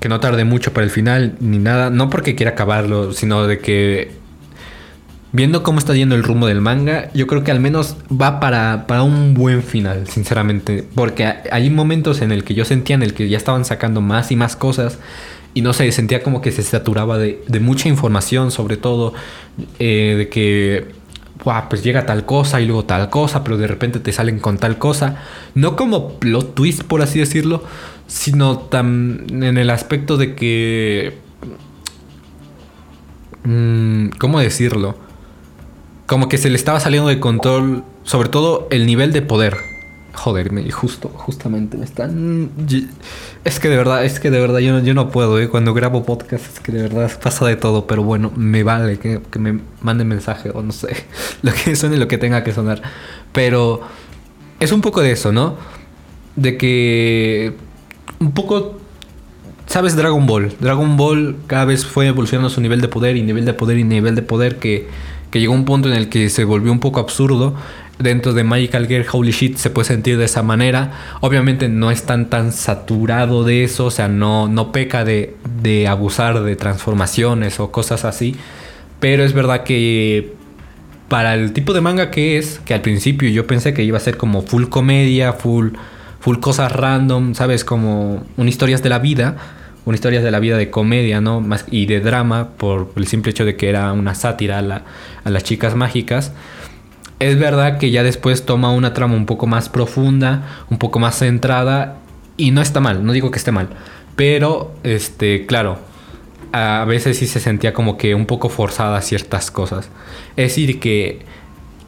que 0.00 0.08
no 0.08 0.20
tarde 0.20 0.44
mucho 0.44 0.72
para 0.72 0.84
el 0.84 0.90
final 0.90 1.36
ni 1.40 1.58
nada, 1.58 1.90
no 1.90 2.10
porque 2.10 2.34
quiera 2.34 2.52
acabarlo, 2.52 3.12
sino 3.12 3.46
de 3.46 3.58
que 3.58 4.10
viendo 5.36 5.62
cómo 5.62 5.78
está 5.78 5.94
yendo 5.94 6.14
el 6.14 6.22
rumbo 6.22 6.46
del 6.46 6.62
manga, 6.62 7.10
yo 7.12 7.26
creo 7.26 7.44
que 7.44 7.50
al 7.50 7.60
menos 7.60 7.96
va 8.10 8.40
para, 8.40 8.86
para 8.86 9.02
un 9.02 9.34
buen 9.34 9.62
final, 9.62 10.08
sinceramente. 10.08 10.82
Porque 10.94 11.26
hay 11.52 11.68
momentos 11.68 12.22
en 12.22 12.32
el 12.32 12.42
que 12.42 12.54
yo 12.54 12.64
sentía 12.64 12.96
en 12.96 13.02
el 13.02 13.12
que 13.12 13.28
ya 13.28 13.36
estaban 13.36 13.66
sacando 13.66 14.00
más 14.00 14.32
y 14.32 14.36
más 14.36 14.56
cosas 14.56 14.98
y 15.52 15.62
no 15.62 15.72
sé, 15.72 15.90
sentía 15.92 16.22
como 16.22 16.40
que 16.42 16.52
se 16.52 16.62
saturaba 16.62 17.18
de, 17.18 17.60
mucha 17.60 17.88
información, 17.88 18.50
sobre 18.50 18.76
todo 18.76 19.14
eh, 19.78 20.14
de 20.18 20.28
que, 20.28 20.88
pues 21.70 21.82
llega 21.82 22.04
tal 22.04 22.26
cosa 22.26 22.60
y 22.60 22.66
luego 22.66 22.84
tal 22.84 23.08
cosa, 23.08 23.44
pero 23.44 23.56
de 23.56 23.66
repente 23.66 23.98
te 23.98 24.12
salen 24.12 24.38
con 24.38 24.58
tal 24.58 24.78
cosa. 24.78 25.16
No 25.54 25.76
como 25.76 26.18
plot 26.18 26.54
twist, 26.54 26.82
por 26.82 27.00
así 27.00 27.20
decirlo, 27.20 27.62
sino 28.06 28.58
tan 28.58 29.26
en 29.30 29.56
el 29.56 29.70
aspecto 29.70 30.16
de 30.16 30.34
que... 30.34 31.18
Mm, 33.44 34.08
¿Cómo 34.18 34.40
decirlo? 34.40 35.05
Como 36.06 36.28
que 36.28 36.38
se 36.38 36.50
le 36.50 36.56
estaba 36.56 36.80
saliendo 36.80 37.08
de 37.08 37.20
control, 37.20 37.84
sobre 38.04 38.28
todo 38.28 38.68
el 38.70 38.86
nivel 38.86 39.12
de 39.12 39.22
poder 39.22 39.56
Joder, 40.16 40.50
justo, 40.72 41.10
justamente 41.10 41.76
me 41.76 41.84
están. 41.84 42.50
Es 43.44 43.60
que 43.60 43.68
de 43.68 43.76
verdad, 43.76 44.02
es 44.04 44.18
que 44.18 44.30
de 44.30 44.40
verdad 44.40 44.60
yo 44.60 44.72
no, 44.72 44.80
yo 44.80 44.94
no 44.94 45.10
puedo, 45.10 45.38
¿eh? 45.38 45.48
Cuando 45.48 45.74
grabo 45.74 46.04
podcast 46.04 46.54
es 46.54 46.60
que 46.60 46.72
de 46.72 46.82
verdad 46.82 47.12
pasa 47.22 47.46
de 47.46 47.56
todo, 47.56 47.86
pero 47.86 48.02
bueno, 48.02 48.32
me 48.34 48.62
vale 48.62 48.98
que, 48.98 49.20
me 49.38 49.60
manden 49.82 50.08
mensaje 50.08 50.50
o 50.54 50.62
no 50.62 50.72
sé, 50.72 50.96
lo 51.42 51.52
que 51.52 51.76
suene, 51.76 51.98
lo 51.98 52.08
que 52.08 52.16
tenga 52.16 52.42
que 52.42 52.52
sonar. 52.52 52.80
Pero 53.32 53.82
es 54.58 54.72
un 54.72 54.80
poco 54.80 55.02
de 55.02 55.12
eso, 55.12 55.32
¿no? 55.32 55.56
De 56.34 56.56
que. 56.56 57.52
Un 58.18 58.32
poco. 58.32 58.80
¿Sabes 59.66 59.96
Dragon 59.96 60.26
Ball? 60.26 60.54
Dragon 60.60 60.96
Ball 60.96 61.36
cada 61.46 61.66
vez 61.66 61.84
fue 61.84 62.06
evolucionando 62.06 62.48
su 62.48 62.62
nivel 62.62 62.80
de 62.80 62.88
poder 62.88 63.16
y 63.16 63.22
nivel 63.22 63.44
de 63.44 63.52
poder 63.52 63.76
y 63.78 63.84
nivel 63.84 64.14
de 64.14 64.22
poder 64.22 64.56
que, 64.56 64.88
que 65.30 65.40
llegó 65.40 65.54
un 65.54 65.64
punto 65.64 65.88
en 65.88 65.96
el 65.96 66.08
que 66.08 66.28
se 66.28 66.44
volvió 66.44 66.72
un 66.72 66.80
poco 66.80 67.00
absurdo 67.00 67.54
dentro 67.98 68.34
de 68.34 68.44
Magical 68.44 68.86
Girl 68.86 69.06
Holy 69.10 69.32
Shit 69.32 69.56
se 69.56 69.70
puede 69.70 69.88
sentir 69.88 70.18
de 70.18 70.26
esa 70.26 70.42
manera. 70.42 70.92
Obviamente 71.20 71.68
no 71.68 71.90
es 71.90 72.04
tan 72.04 72.28
tan 72.28 72.52
saturado 72.52 73.44
de 73.44 73.64
eso, 73.64 73.86
o 73.86 73.90
sea, 73.90 74.08
no, 74.08 74.48
no 74.48 74.72
peca 74.72 75.04
de, 75.04 75.34
de 75.62 75.88
abusar 75.88 76.42
de 76.42 76.56
transformaciones 76.56 77.60
o 77.60 77.70
cosas 77.70 78.04
así. 78.04 78.36
Pero 79.00 79.24
es 79.24 79.32
verdad 79.32 79.64
que 79.64 80.34
para 81.08 81.34
el 81.34 81.52
tipo 81.52 81.72
de 81.72 81.80
manga 81.80 82.10
que 82.10 82.38
es, 82.38 82.60
que 82.64 82.74
al 82.74 82.80
principio 82.80 83.28
yo 83.28 83.46
pensé 83.46 83.72
que 83.74 83.84
iba 83.84 83.96
a 83.96 84.00
ser 84.00 84.16
como 84.16 84.42
full 84.42 84.64
comedia, 84.66 85.32
full, 85.32 85.70
full 86.20 86.38
cosas 86.38 86.72
random, 86.72 87.34
¿sabes? 87.34 87.64
Como 87.64 88.24
una 88.36 88.48
historias 88.48 88.82
de 88.82 88.88
la 88.88 88.98
vida, 88.98 89.36
una 89.86 89.94
historias 89.94 90.22
de 90.22 90.30
la 90.30 90.40
vida 90.40 90.58
de 90.58 90.68
comedia, 90.68 91.22
¿no? 91.22 91.40
Más, 91.40 91.64
y 91.70 91.86
de 91.86 92.00
drama, 92.00 92.50
por 92.58 92.92
el 92.96 93.06
simple 93.06 93.30
hecho 93.30 93.46
de 93.46 93.56
que 93.56 93.70
era 93.70 93.92
una 93.92 94.14
sátira 94.14 94.58
a, 94.58 94.82
a 95.24 95.30
las 95.30 95.44
chicas 95.44 95.74
mágicas. 95.74 96.32
Es 97.18 97.38
verdad 97.38 97.78
que 97.78 97.90
ya 97.90 98.02
después 98.02 98.44
toma 98.44 98.72
una 98.72 98.92
trama 98.92 99.14
un 99.14 99.24
poco 99.24 99.46
más 99.46 99.70
profunda, 99.70 100.64
un 100.68 100.76
poco 100.76 100.98
más 100.98 101.18
centrada 101.18 101.96
y 102.36 102.50
no 102.50 102.60
está 102.60 102.80
mal, 102.80 103.06
no 103.06 103.12
digo 103.12 103.30
que 103.30 103.38
esté 103.38 103.52
mal, 103.52 103.68
pero 104.16 104.74
este, 104.82 105.46
claro, 105.46 105.78
a 106.52 106.84
veces 106.84 107.18
sí 107.18 107.26
se 107.26 107.40
sentía 107.40 107.72
como 107.72 107.96
que 107.96 108.14
un 108.14 108.26
poco 108.26 108.48
forzada 108.48 109.00
ciertas 109.02 109.50
cosas. 109.50 109.88
Es 110.36 110.48
decir, 110.48 110.80
que 110.80 111.20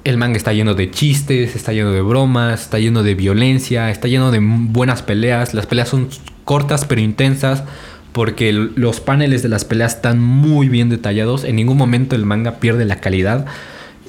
el 0.08 0.16
manga 0.16 0.38
está 0.38 0.54
lleno 0.54 0.74
de 0.74 0.90
chistes, 0.90 1.54
está 1.54 1.72
lleno 1.72 1.92
de 1.92 2.00
bromas, 2.00 2.62
está 2.62 2.78
lleno 2.78 3.02
de 3.02 3.14
violencia, 3.14 3.90
está 3.90 4.08
lleno 4.08 4.30
de 4.30 4.38
buenas 4.40 5.02
peleas. 5.02 5.52
Las 5.52 5.66
peleas 5.66 5.90
son 5.90 6.08
cortas 6.44 6.86
pero 6.86 7.02
intensas 7.02 7.62
porque 8.12 8.52
los 8.52 9.00
paneles 9.00 9.42
de 9.42 9.50
las 9.50 9.66
peleas 9.66 9.96
están 9.96 10.18
muy 10.18 10.70
bien 10.70 10.88
detallados. 10.88 11.44
En 11.44 11.56
ningún 11.56 11.76
momento 11.76 12.16
el 12.16 12.24
manga 12.24 12.52
pierde 12.52 12.86
la 12.86 13.00
calidad. 13.00 13.44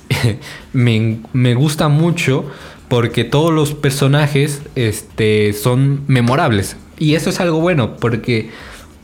me, 0.73 1.53
gusta 1.55 1.89
mucho 1.89 2.49
porque 2.87 3.25
todos 3.25 3.53
los 3.53 3.73
personajes 3.73 4.61
este, 4.75 5.51
son 5.51 6.03
memorables. 6.07 6.77
Y 6.97 7.15
eso 7.15 7.29
es 7.29 7.41
algo 7.41 7.59
bueno 7.59 7.97
porque 7.97 8.51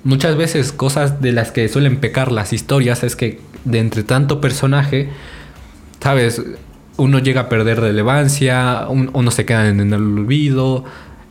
muchas 0.06 0.38
veces 0.38 0.72
cosas 0.72 1.22
de 1.22 1.34
las 1.34 1.52
que 1.52 1.68
suelen 1.68 1.98
pecar 1.98 2.32
las 2.32 2.54
historias 2.54 3.04
es 3.04 3.18
que 3.18 3.42
de 3.66 3.80
entre 3.80 4.04
tanto 4.04 4.40
personaje, 4.40 5.10
sabes, 6.00 6.42
uno 6.98 7.20
llega 7.20 7.42
a 7.42 7.50
perder 7.50 7.80
relevancia, 7.80 8.88
uno 8.90 9.32
se 9.32 9.46
queda 9.46 9.68
en 9.68 9.80
el 9.80 9.94
olvido, 9.94 10.86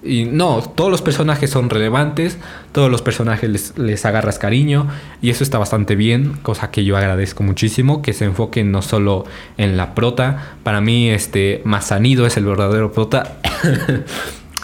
y 0.05 0.27
no, 0.27 0.61
todos 0.61 0.91
los 0.91 1.01
personajes 1.01 1.49
son 1.49 1.71
relevantes, 1.71 2.37
todos 2.73 2.91
los 2.91 3.01
personajes 3.01 3.75
les, 3.77 4.05
agarras 4.05 4.39
cariño 4.39 4.87
y 5.23 5.31
eso 5.31 5.43
está 5.43 5.57
bastante 5.57 5.97
bien, 5.97 6.35
cosa 6.43 6.71
que 6.71 6.85
yo 6.85 6.99
agradezco 6.99 7.43
muchísimo, 7.43 8.03
que 8.03 8.13
se 8.13 8.27
enfoquen 8.27 8.71
no 8.71 8.83
solo 8.83 9.25
en 9.57 9.79
la 9.79 9.95
prota, 9.95 10.57
para 10.63 10.83
mí 10.83 11.09
este 11.09 11.63
Mazanido 11.65 12.27
es 12.27 12.37
el 12.37 12.45
verdadero 12.45 12.93
prota. 12.93 13.39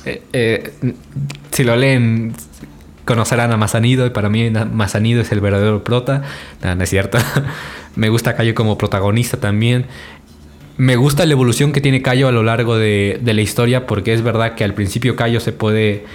Eh, 0.07 0.23
eh, 0.33 0.73
si 1.50 1.62
lo 1.62 1.76
leen 1.76 2.33
conocerán 3.04 3.52
a 3.52 3.59
Mazanido 3.59 4.07
y 4.07 4.11
para 4.11 4.30
mí 4.30 4.49
Mazanido 4.49 5.21
es 5.21 5.30
el 5.30 5.42
verdadero 5.42 5.85
prota, 5.85 6.23
no, 6.62 6.83
es 6.83 6.88
cierto. 6.88 7.19
Me 7.97 8.09
gusta 8.09 8.35
Cayo 8.35 8.54
como 8.54 8.78
protagonista 8.78 9.37
también. 9.37 9.85
Me 10.80 10.96
gusta 10.96 11.26
la 11.26 11.32
evolución 11.32 11.72
que 11.72 11.82
tiene 11.82 12.00
Cayo 12.00 12.26
a 12.26 12.32
lo 12.32 12.42
largo 12.42 12.78
de, 12.78 13.20
la 13.22 13.42
historia 13.42 13.87
porque 13.87 14.14
es 14.14 14.22
verdad 14.22 14.54
que 14.54 14.64
al 14.64 14.72
principio 14.72 15.14
Cayo 15.14 15.38
se 15.38 15.52
puede 15.52 16.06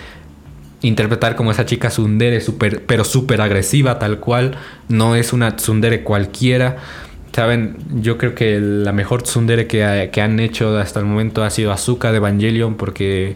interpretar 0.81 1.35
como 1.35 1.51
esa 1.51 1.67
chica 1.67 1.89
tsundere 1.89 2.41
super, 2.41 2.83
pero 2.83 3.03
súper 3.03 3.41
agresiva 3.41 3.99
tal 3.99 4.19
cual. 4.19 4.57
No 4.89 5.15
es 5.15 5.33
una 5.33 5.55
tsundere 5.55 6.01
cualquiera. 6.01 6.77
Saben, 7.31 7.77
yo 7.93 8.17
creo 8.17 8.33
que 8.33 8.59
la 8.59 8.91
mejor 8.91 9.21
tsundere 9.21 9.67
que, 9.67 10.09
que 10.11 10.21
han 10.23 10.39
hecho 10.39 10.75
hasta 10.79 10.99
el 10.99 11.05
momento 11.05 11.43
ha 11.43 11.51
sido 11.51 11.71
Azuka 11.71 12.09
de 12.09 12.17
Evangelion 12.17 12.73
porque 12.73 13.35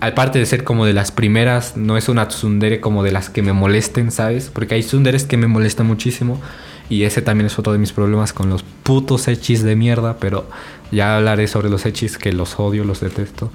aparte 0.00 0.38
de 0.38 0.44
ser 0.44 0.64
como 0.64 0.84
de 0.84 0.92
las 0.92 1.12
primeras, 1.12 1.78
no 1.78 1.96
es 1.96 2.10
una 2.10 2.28
tsundere 2.28 2.78
como 2.78 3.04
de 3.04 3.12
las 3.12 3.30
que 3.30 3.40
me 3.40 3.54
molesten, 3.54 4.10
¿sabes? 4.10 4.50
Porque 4.52 4.74
hay 4.74 4.82
tsunderes 4.82 5.24
que 5.24 5.38
me 5.38 5.46
molestan 5.46 5.86
muchísimo. 5.86 6.42
Y 6.88 7.04
ese 7.04 7.22
también 7.22 7.46
es 7.46 7.58
otro 7.58 7.72
de 7.72 7.78
mis 7.78 7.92
problemas 7.92 8.32
con 8.32 8.50
los 8.50 8.62
putos 8.62 9.28
hechis 9.28 9.62
de 9.62 9.76
mierda. 9.76 10.18
Pero 10.18 10.48
ya 10.90 11.16
hablaré 11.16 11.48
sobre 11.48 11.70
los 11.70 11.86
hechis 11.86 12.18
que 12.18 12.32
los 12.32 12.58
odio, 12.58 12.84
los 12.84 13.00
detesto 13.00 13.50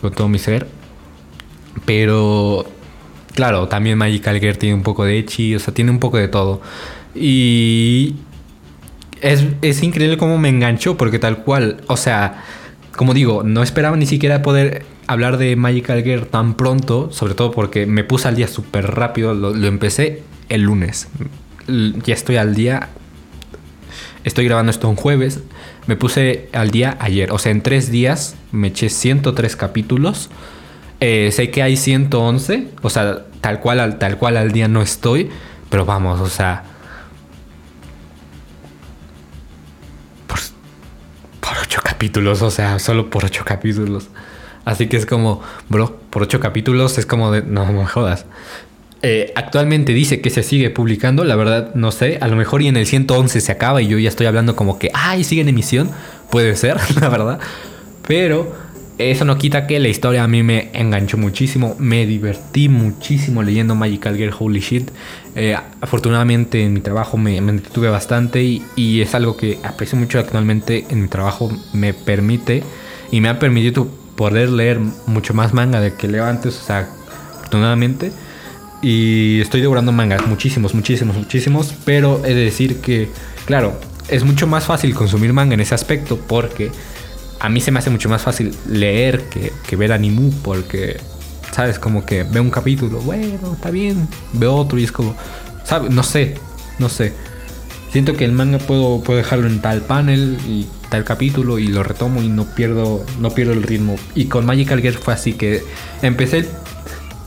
con 0.00 0.12
todo 0.12 0.28
mi 0.28 0.38
ser. 0.38 0.66
Pero 1.84 2.66
claro, 3.34 3.68
también 3.68 3.98
Magical 3.98 4.40
Girl 4.40 4.58
tiene 4.58 4.74
un 4.74 4.82
poco 4.82 5.04
de 5.04 5.18
echi, 5.18 5.54
o 5.54 5.58
sea, 5.58 5.72
tiene 5.72 5.90
un 5.90 5.98
poco 5.98 6.18
de 6.18 6.28
todo. 6.28 6.60
Y 7.14 8.16
es, 9.20 9.44
es 9.62 9.82
increíble 9.82 10.16
cómo 10.16 10.38
me 10.38 10.48
enganchó, 10.48 10.96
porque 10.96 11.18
tal 11.18 11.38
cual, 11.44 11.82
o 11.86 11.96
sea, 11.96 12.44
como 12.96 13.14
digo, 13.14 13.42
no 13.42 13.62
esperaba 13.62 13.96
ni 13.96 14.06
siquiera 14.06 14.42
poder 14.42 14.84
hablar 15.06 15.38
de 15.38 15.56
Magical 15.56 16.02
Girl 16.02 16.26
tan 16.26 16.54
pronto, 16.54 17.10
sobre 17.10 17.34
todo 17.34 17.50
porque 17.52 17.86
me 17.86 18.04
puse 18.04 18.28
al 18.28 18.36
día 18.36 18.48
súper 18.48 18.94
rápido, 18.94 19.34
lo, 19.34 19.54
lo 19.54 19.66
empecé 19.66 20.22
el 20.48 20.62
lunes 20.62 21.08
ya 21.66 22.14
estoy 22.14 22.36
al 22.36 22.54
día. 22.54 22.88
Estoy 24.24 24.44
grabando 24.44 24.70
esto 24.70 24.88
un 24.88 24.96
jueves. 24.96 25.40
Me 25.86 25.96
puse 25.96 26.48
al 26.52 26.70
día 26.70 26.96
ayer. 27.00 27.32
O 27.32 27.38
sea, 27.38 27.52
en 27.52 27.62
tres 27.62 27.90
días 27.90 28.36
me 28.52 28.68
eché 28.68 28.88
103 28.88 29.56
capítulos. 29.56 30.30
Eh, 31.00 31.30
sé 31.32 31.50
que 31.50 31.62
hay 31.62 31.76
111. 31.76 32.68
O 32.82 32.90
sea, 32.90 33.24
tal 33.40 33.60
cual, 33.60 33.80
al, 33.80 33.98
tal 33.98 34.18
cual 34.18 34.36
al 34.36 34.52
día 34.52 34.68
no 34.68 34.82
estoy. 34.82 35.30
Pero 35.70 35.84
vamos, 35.84 36.20
o 36.20 36.28
sea. 36.28 36.64
Por, 40.28 40.38
por 41.40 41.58
8 41.62 41.80
capítulos. 41.82 42.42
O 42.42 42.50
sea, 42.50 42.78
solo 42.78 43.10
por 43.10 43.24
8 43.24 43.44
capítulos. 43.44 44.08
Así 44.64 44.88
que 44.88 44.96
es 44.96 45.06
como, 45.06 45.42
bro, 45.68 45.98
por 46.10 46.22
8 46.22 46.38
capítulos 46.38 46.98
es 46.98 47.06
como 47.06 47.32
de. 47.32 47.42
No 47.42 47.66
me 47.66 47.84
jodas. 47.86 48.26
Eh, 49.04 49.32
actualmente 49.34 49.92
dice 49.92 50.20
que 50.20 50.30
se 50.30 50.44
sigue 50.44 50.70
publicando, 50.70 51.24
la 51.24 51.34
verdad 51.34 51.74
no 51.74 51.90
sé, 51.90 52.18
a 52.20 52.28
lo 52.28 52.36
mejor 52.36 52.62
y 52.62 52.68
en 52.68 52.76
el 52.76 52.86
111 52.86 53.40
se 53.40 53.50
acaba 53.50 53.82
y 53.82 53.88
yo 53.88 53.98
ya 53.98 54.08
estoy 54.08 54.26
hablando 54.26 54.54
como 54.54 54.78
que, 54.78 54.90
ay, 54.94 55.24
sigue 55.24 55.42
en 55.42 55.48
emisión, 55.48 55.90
puede 56.30 56.54
ser, 56.54 56.76
la 57.00 57.08
verdad, 57.08 57.40
pero 58.06 58.54
eso 58.98 59.24
no 59.24 59.38
quita 59.38 59.66
que 59.66 59.80
la 59.80 59.88
historia 59.88 60.22
a 60.22 60.28
mí 60.28 60.44
me 60.44 60.70
enganchó 60.72 61.18
muchísimo, 61.18 61.74
me 61.80 62.06
divertí 62.06 62.68
muchísimo 62.68 63.42
leyendo 63.42 63.74
Magical 63.74 64.16
Girl 64.16 64.34
Holy 64.38 64.60
Shit, 64.60 64.92
eh, 65.34 65.56
afortunadamente 65.80 66.62
en 66.62 66.72
mi 66.72 66.80
trabajo 66.80 67.16
me, 67.16 67.40
me 67.40 67.60
bastante 67.90 68.44
y, 68.44 68.62
y 68.76 69.00
es 69.00 69.16
algo 69.16 69.36
que 69.36 69.58
aprecio 69.64 69.98
mucho 69.98 70.20
actualmente 70.20 70.86
en 70.90 71.02
mi 71.02 71.08
trabajo, 71.08 71.50
me 71.72 71.92
permite 71.92 72.62
y 73.10 73.20
me 73.20 73.28
ha 73.28 73.40
permitido 73.40 73.88
poder 74.14 74.50
leer 74.50 74.78
mucho 75.06 75.34
más 75.34 75.52
manga 75.52 75.80
de 75.80 75.94
que 75.94 76.06
leo 76.06 76.24
antes, 76.24 76.56
o 76.60 76.62
sea, 76.64 76.88
afortunadamente. 77.34 78.12
Y 78.82 79.40
estoy 79.40 79.60
devorando 79.60 79.92
mangas, 79.92 80.26
muchísimos, 80.26 80.74
muchísimos, 80.74 81.16
muchísimos. 81.16 81.72
Pero 81.84 82.24
he 82.24 82.34
de 82.34 82.44
decir 82.44 82.80
que, 82.80 83.08
claro, 83.46 83.78
es 84.08 84.24
mucho 84.24 84.46
más 84.46 84.64
fácil 84.64 84.94
consumir 84.94 85.32
manga 85.32 85.54
en 85.54 85.60
ese 85.60 85.74
aspecto 85.74 86.18
porque 86.18 86.70
a 87.38 87.48
mí 87.48 87.60
se 87.60 87.70
me 87.70 87.78
hace 87.78 87.90
mucho 87.90 88.08
más 88.08 88.22
fácil 88.22 88.54
leer 88.68 89.22
que, 89.22 89.76
ver 89.76 89.92
animu 89.92 90.30
porque, 90.42 91.00
¿sabes? 91.52 91.78
Como 91.78 92.04
que 92.04 92.24
veo 92.24 92.42
un 92.42 92.50
capítulo, 92.50 93.00
bueno, 93.00 93.54
está 93.54 93.70
bien, 93.70 94.08
veo 94.32 94.54
otro 94.54 94.78
y 94.78 94.84
es 94.84 94.92
como, 94.92 95.16
¿sabes? 95.64 95.90
No 95.90 96.02
sé, 96.02 96.34
no 96.78 96.88
sé. 96.88 97.12
Siento 97.90 98.16
que 98.16 98.24
el 98.24 98.32
manga 98.32 98.58
puedo, 98.58 99.02
puedo 99.02 99.18
dejarlo 99.18 99.46
en 99.46 99.60
tal 99.60 99.82
panel 99.82 100.38
y 100.46 100.66
tal 100.88 101.04
capítulo 101.04 101.58
y 101.58 101.68
lo 101.68 101.82
retomo 101.82 102.22
y 102.22 102.28
no 102.28 102.46
pierdo, 102.46 103.04
no 103.18 103.30
pierdo 103.30 103.52
el 103.52 103.62
ritmo. 103.62 103.96
Y 104.14 104.26
con 104.26 104.46
Magical 104.46 104.80
Girl 104.80 104.98
fue 104.98 105.14
así 105.14 105.34
que 105.34 105.62
empecé 106.00 106.46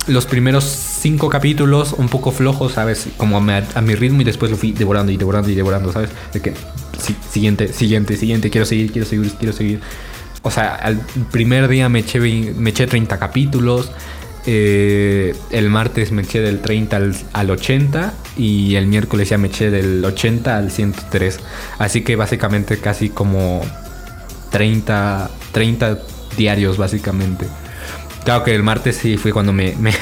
los 0.07 0.25
primeros 0.25 0.63
cinco 1.05 1.29
capítulos 1.29 1.93
un 1.93 2.09
poco 2.09 2.31
flojos, 2.31 2.73
¿sabes? 2.73 3.09
Como 3.17 3.37
a 3.37 3.81
mi, 3.81 3.93
ritmo 3.93 4.21
y 4.21 4.23
después 4.23 4.49
lo 4.49 4.57
fui 4.57 4.71
devorando 4.71 5.11
y 5.11 5.17
devorando 5.17 5.51
y 5.51 5.53
devorando, 5.53 5.91
¿sabes? 5.91 6.09
De 6.33 6.41
que 6.41 6.55
siguiente, 7.29 7.71
siguiente, 7.71 8.17
siguiente, 8.17 8.49
quiero 8.49 8.65
seguir, 8.65 8.91
quiero 8.91 9.07
seguir, 9.07 9.31
quiero 9.33 9.53
seguir. 9.53 9.81
O 10.41 10.49
sea, 10.49 10.73
al 10.73 10.97
primer 11.31 11.67
día 11.67 11.89
me 11.89 11.99
eché, 11.99 12.19
me 12.19 12.71
eché 12.71 12.87
30 12.87 13.19
capítulos. 13.19 13.91
Eh, 14.47 15.35
el 15.51 15.69
martes 15.69 16.11
me 16.11 16.23
eché 16.23 16.39
del 16.39 16.59
30 16.61 16.95
al, 16.97 17.15
al, 17.33 17.51
80 17.51 18.11
y 18.37 18.73
el 18.73 18.87
miércoles 18.87 19.29
ya 19.29 19.37
me 19.37 19.49
eché 19.49 19.69
del 19.69 20.03
80 20.03 20.57
al 20.57 20.71
103. 20.71 21.39
Así 21.77 22.01
que 22.01 22.15
básicamente 22.15 22.79
casi 22.79 23.09
como 23.09 23.61
30, 24.49 25.29
30 25.51 25.99
diarios 26.35 26.77
básicamente. 26.77 27.45
Claro 28.25 28.43
que 28.43 28.55
el 28.55 28.63
martes 28.63 28.97
sí 28.97 29.17
fue 29.17 29.31
cuando 29.31 29.53
me, 29.53 29.75
me, 29.79 29.93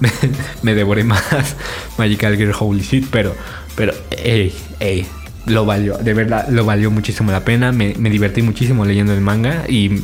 me, 0.62 0.74
devoré 0.74 1.02
más 1.02 1.56
Magical 1.96 2.36
Girl 2.36 2.52
Holy 2.58 2.82
Shit, 2.82 3.06
pero, 3.10 3.34
pero, 3.74 3.94
ey, 4.10 4.54
ey, 4.80 5.06
lo 5.46 5.64
valió, 5.64 5.96
de 5.96 6.12
verdad, 6.12 6.46
lo 6.50 6.66
valió 6.66 6.90
muchísimo 6.90 7.32
la 7.32 7.40
pena. 7.40 7.72
Me, 7.72 7.94
me 7.98 8.10
divertí 8.10 8.42
muchísimo 8.42 8.84
leyendo 8.84 9.14
el 9.14 9.22
manga 9.22 9.64
y 9.66 10.02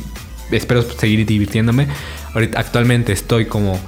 espero 0.49 0.81
seguir 0.81 1.23
divirtiéndome. 1.27 1.87
Ahorita, 2.33 2.59
actualmente 2.59 3.13
estoy 3.13 3.45
como 3.45 3.79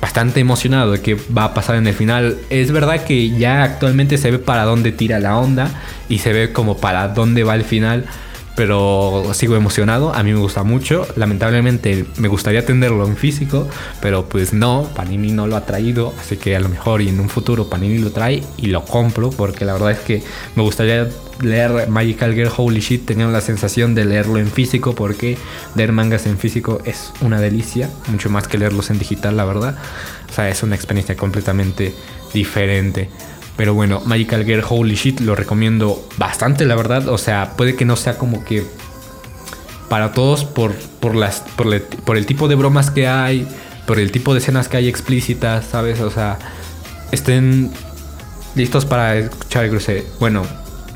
bastante 0.00 0.38
emocionado 0.38 0.92
de 0.92 1.00
qué 1.00 1.16
va 1.36 1.44
a 1.44 1.54
pasar 1.54 1.74
en 1.74 1.86
el 1.88 1.94
final. 1.94 2.38
Es 2.48 2.70
verdad 2.70 3.04
que 3.04 3.30
ya 3.30 3.64
actualmente 3.64 4.18
se 4.18 4.30
ve 4.30 4.38
para 4.38 4.62
dónde 4.64 4.92
tira 4.92 5.18
la 5.18 5.36
onda 5.36 5.68
y 6.08 6.18
se 6.18 6.32
ve 6.32 6.52
como 6.52 6.78
para 6.78 7.08
dónde 7.08 7.42
va 7.42 7.56
el 7.56 7.64
final 7.64 8.06
pero 8.54 9.24
sigo 9.32 9.56
emocionado, 9.56 10.14
a 10.14 10.22
mí 10.22 10.32
me 10.32 10.38
gusta 10.38 10.62
mucho, 10.62 11.06
lamentablemente 11.16 12.04
me 12.16 12.28
gustaría 12.28 12.64
tenerlo 12.66 13.06
en 13.06 13.16
físico, 13.16 13.68
pero 14.00 14.26
pues 14.26 14.52
no, 14.52 14.88
Panini 14.94 15.32
no 15.32 15.46
lo 15.46 15.56
ha 15.56 15.64
traído, 15.64 16.12
así 16.20 16.36
que 16.36 16.54
a 16.54 16.60
lo 16.60 16.68
mejor 16.68 17.00
y 17.00 17.08
en 17.08 17.20
un 17.20 17.28
futuro 17.28 17.68
Panini 17.68 17.98
lo 17.98 18.10
trae 18.10 18.42
y 18.58 18.66
lo 18.66 18.84
compro, 18.84 19.30
porque 19.30 19.64
la 19.64 19.72
verdad 19.72 19.92
es 19.92 20.00
que 20.00 20.22
me 20.54 20.62
gustaría 20.62 21.08
leer 21.40 21.88
Magical 21.88 22.34
Girl 22.34 22.52
Holy 22.54 22.80
Shit, 22.80 23.06
tenía 23.06 23.26
la 23.26 23.40
sensación 23.40 23.94
de 23.94 24.04
leerlo 24.04 24.38
en 24.38 24.48
físico, 24.48 24.94
porque 24.94 25.38
leer 25.74 25.92
mangas 25.92 26.26
en 26.26 26.38
físico 26.38 26.80
es 26.84 27.12
una 27.20 27.40
delicia, 27.40 27.90
mucho 28.08 28.28
más 28.28 28.48
que 28.48 28.58
leerlos 28.58 28.90
en 28.90 28.98
digital, 28.98 29.36
la 29.36 29.44
verdad, 29.44 29.76
o 30.30 30.32
sea, 30.34 30.48
es 30.50 30.62
una 30.62 30.76
experiencia 30.76 31.16
completamente 31.16 31.94
diferente. 32.34 33.08
Pero 33.56 33.74
bueno, 33.74 34.00
Magical 34.04 34.44
Girl 34.44 34.64
Holy 34.66 34.94
Shit 34.94 35.20
lo 35.20 35.34
recomiendo 35.34 36.06
bastante, 36.16 36.64
la 36.64 36.74
verdad. 36.74 37.08
O 37.08 37.18
sea, 37.18 37.52
puede 37.56 37.76
que 37.76 37.84
no 37.84 37.96
sea 37.96 38.16
como 38.16 38.44
que 38.44 38.64
para 39.88 40.12
todos 40.12 40.44
por, 40.44 40.72
por, 40.72 41.14
las, 41.14 41.44
por, 41.56 42.16
el 42.16 42.26
tipo 42.26 42.48
de 42.48 42.54
bromas 42.54 42.90
que 42.90 43.06
hay, 43.06 43.46
por 43.86 43.98
el 43.98 44.10
tipo 44.10 44.32
de 44.32 44.40
escenas 44.40 44.68
que 44.68 44.78
hay 44.78 44.88
explícitas, 44.88 45.66
¿sabes? 45.66 46.00
O 46.00 46.10
sea, 46.10 46.38
estén 47.10 47.70
listos 48.54 48.86
para 48.86 49.16
escuchar 49.16 49.68
groserías. 49.68 50.06
Bueno, 50.18 50.46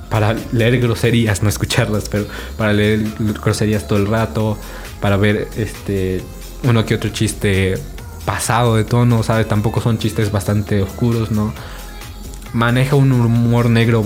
para 0.09 0.35
leer 0.53 0.81
groserías, 0.81 1.43
no 1.43 1.51
escucharlas, 1.51 2.09
pero 2.09 2.25
para 2.57 2.73
leer 2.73 3.05
groserías 3.19 3.87
todo 3.87 3.99
el 3.99 4.07
rato, 4.07 4.59
para 5.03 5.19
ver 5.19 5.49
este 5.59 6.23
uno 6.63 6.87
que 6.87 6.95
otro 6.95 7.11
chiste 7.11 7.75
pasado 8.25 8.77
de 8.77 8.85
tono, 8.85 9.23
¿sabes? 9.23 9.47
Tampoco 9.47 9.83
son 9.83 9.99
chistes 9.99 10.33
bastante 10.33 10.83
oscuros, 10.83 11.31
¿no? 11.31 11.53
Maneja 12.57 12.97
un 12.97 13.13
humor 13.13 13.69
negro, 13.69 14.03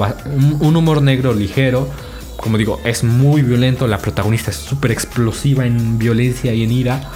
un 0.61 0.77
humor 0.77 1.03
negro 1.03 1.33
ligero. 1.33 1.89
Como 2.37 2.59
digo, 2.59 2.81
es 2.85 3.05
muy 3.05 3.43
violento. 3.43 3.87
La 3.87 3.99
protagonista 3.99 4.51
es 4.51 4.57
súper 4.57 4.91
explosiva 4.91 5.67
en 5.67 5.99
violencia 5.99 6.53
y 6.53 6.65
en 6.65 6.73
ira. 6.73 7.11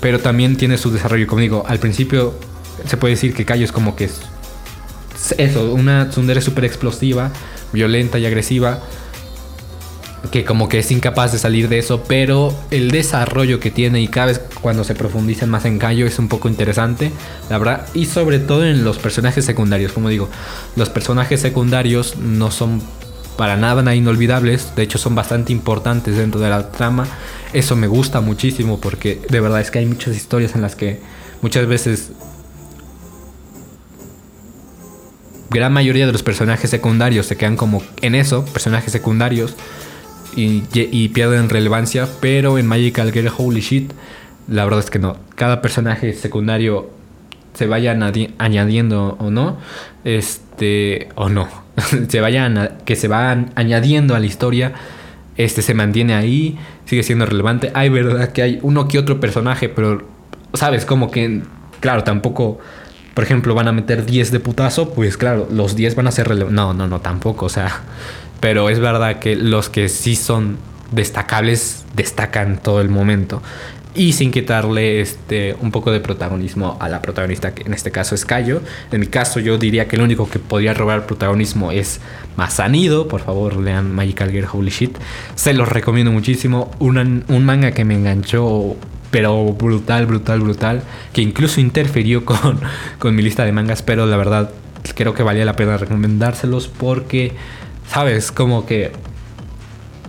Pero 0.00 0.20
también 0.20 0.56
tiene 0.56 0.78
su 0.78 0.90
desarrollo. 0.90 1.26
Como 1.26 1.40
digo, 1.40 1.64
al 1.66 1.78
principio 1.78 2.34
se 2.86 2.96
puede 2.96 3.14
decir 3.14 3.34
que 3.34 3.44
Cayo 3.44 3.64
es 3.64 3.72
como 3.72 3.96
que 3.96 4.04
es 4.04 4.20
eso, 5.36 5.74
una 5.74 6.08
tsundere 6.08 6.40
súper 6.40 6.64
explosiva, 6.64 7.32
violenta 7.72 8.18
y 8.18 8.24
agresiva 8.24 8.80
que 10.30 10.44
como 10.44 10.68
que 10.68 10.80
es 10.80 10.90
incapaz 10.90 11.32
de 11.32 11.38
salir 11.38 11.68
de 11.68 11.78
eso, 11.78 12.02
pero 12.06 12.54
el 12.70 12.90
desarrollo 12.90 13.60
que 13.60 13.70
tiene 13.70 14.00
y 14.00 14.08
cada 14.08 14.26
vez 14.26 14.40
cuando 14.60 14.84
se 14.84 14.94
profundizan 14.94 15.48
más 15.48 15.64
en 15.64 15.78
Cayo 15.78 16.06
es 16.06 16.18
un 16.18 16.28
poco 16.28 16.48
interesante, 16.48 17.12
la 17.48 17.58
verdad, 17.58 17.86
y 17.94 18.06
sobre 18.06 18.38
todo 18.38 18.64
en 18.64 18.84
los 18.84 18.98
personajes 18.98 19.44
secundarios, 19.44 19.92
como 19.92 20.08
digo, 20.08 20.28
los 20.76 20.90
personajes 20.90 21.40
secundarios 21.40 22.16
no 22.16 22.50
son 22.50 22.82
para 23.36 23.56
nada 23.56 23.94
inolvidables, 23.94 24.74
de 24.74 24.82
hecho 24.82 24.98
son 24.98 25.14
bastante 25.14 25.52
importantes 25.52 26.16
dentro 26.16 26.40
de 26.40 26.50
la 26.50 26.72
trama, 26.72 27.06
eso 27.52 27.76
me 27.76 27.86
gusta 27.86 28.20
muchísimo 28.20 28.80
porque 28.80 29.22
de 29.28 29.40
verdad 29.40 29.60
es 29.60 29.70
que 29.70 29.78
hay 29.78 29.86
muchas 29.86 30.16
historias 30.16 30.54
en 30.56 30.62
las 30.62 30.74
que 30.74 31.00
muchas 31.40 31.66
veces 31.66 32.10
gran 35.50 35.72
mayoría 35.72 36.06
de 36.06 36.12
los 36.12 36.22
personajes 36.22 36.68
secundarios 36.68 37.26
se 37.26 37.36
quedan 37.36 37.56
como 37.56 37.82
en 38.02 38.14
eso, 38.14 38.44
personajes 38.44 38.92
secundarios, 38.92 39.54
y, 40.36 41.08
pierden 41.08 41.48
relevancia, 41.48 42.08
pero 42.20 42.58
en 42.58 42.66
Magical 42.66 43.12
Girl 43.12 43.30
Holy 43.36 43.60
Shit, 43.60 43.92
la 44.48 44.64
verdad 44.64 44.80
es 44.80 44.90
que 44.90 44.98
no. 44.98 45.16
Cada 45.34 45.60
personaje 45.60 46.12
secundario 46.12 46.90
se 47.54 47.66
vaya 47.66 47.98
añadiendo 48.38 49.16
o 49.18 49.30
no, 49.30 49.58
este, 50.04 51.08
o 51.16 51.28
no, 51.28 51.48
se 52.08 52.20
vayan 52.20 52.78
que 52.84 52.96
se 52.96 53.08
van 53.08 53.50
añadiendo 53.56 54.14
a 54.14 54.20
la 54.20 54.26
historia, 54.26 54.74
este 55.36 55.62
se 55.62 55.74
mantiene 55.74 56.14
ahí, 56.14 56.58
sigue 56.84 57.02
siendo 57.02 57.26
relevante. 57.26 57.70
Hay 57.74 57.88
verdad 57.88 58.32
que 58.32 58.42
hay 58.42 58.58
uno 58.62 58.88
que 58.88 58.98
otro 58.98 59.20
personaje, 59.20 59.68
pero 59.68 60.06
sabes, 60.54 60.84
como 60.84 61.10
que, 61.10 61.42
claro, 61.80 62.04
tampoco, 62.04 62.58
por 63.18 63.24
ejemplo, 63.24 63.52
van 63.52 63.66
a 63.66 63.72
meter 63.72 64.06
10 64.06 64.30
de 64.30 64.38
putazo, 64.38 64.90
pues 64.90 65.16
claro, 65.16 65.48
los 65.50 65.74
10 65.74 65.96
van 65.96 66.06
a 66.06 66.12
ser 66.12 66.28
relevantes. 66.28 66.54
No, 66.54 66.72
no, 66.72 66.86
no, 66.86 67.00
tampoco, 67.00 67.46
o 67.46 67.48
sea, 67.48 67.80
pero 68.38 68.70
es 68.70 68.78
verdad 68.78 69.18
que 69.18 69.34
los 69.34 69.68
que 69.68 69.88
sí 69.88 70.14
son 70.14 70.56
destacables 70.92 71.84
destacan 71.96 72.62
todo 72.62 72.80
el 72.80 72.90
momento. 72.90 73.42
Y 73.92 74.12
sin 74.12 74.30
quitarle 74.30 75.00
este, 75.00 75.56
un 75.60 75.72
poco 75.72 75.90
de 75.90 75.98
protagonismo 75.98 76.76
a 76.78 76.88
la 76.88 77.02
protagonista, 77.02 77.56
que 77.56 77.64
en 77.64 77.74
este 77.74 77.90
caso 77.90 78.14
es 78.14 78.24
Kayo. 78.24 78.62
En 78.92 79.00
mi 79.00 79.08
caso, 79.08 79.40
yo 79.40 79.58
diría 79.58 79.88
que 79.88 79.96
el 79.96 80.02
único 80.02 80.30
que 80.30 80.38
podría 80.38 80.72
robar 80.72 81.04
protagonismo 81.04 81.72
es 81.72 82.00
Masanido. 82.36 83.08
Por 83.08 83.22
favor, 83.22 83.56
lean 83.56 83.92
Magical 83.92 84.30
Girl 84.30 84.46
Holy 84.52 84.70
Shit. 84.70 84.96
Se 85.34 85.54
los 85.54 85.68
recomiendo 85.68 86.12
muchísimo. 86.12 86.70
un 86.78 87.44
manga 87.44 87.72
que 87.72 87.84
me 87.84 87.96
enganchó, 87.96 88.76
pero 89.10 89.52
brutal, 89.52 90.06
brutal, 90.06 90.40
brutal. 90.40 90.82
Que 91.12 91.22
incluso 91.22 91.60
interfirió 91.60 92.24
con, 92.24 92.60
con 92.98 93.14
mi 93.14 93.22
lista 93.22 93.44
de 93.44 93.52
mangas. 93.52 93.82
Pero 93.82 94.06
la 94.06 94.16
verdad, 94.16 94.50
creo 94.94 95.14
que 95.14 95.22
valía 95.22 95.44
la 95.44 95.56
pena 95.56 95.76
recomendárselos 95.76 96.68
porque 96.68 97.34
¿sabes? 97.88 98.30
Como 98.30 98.66
que... 98.66 98.92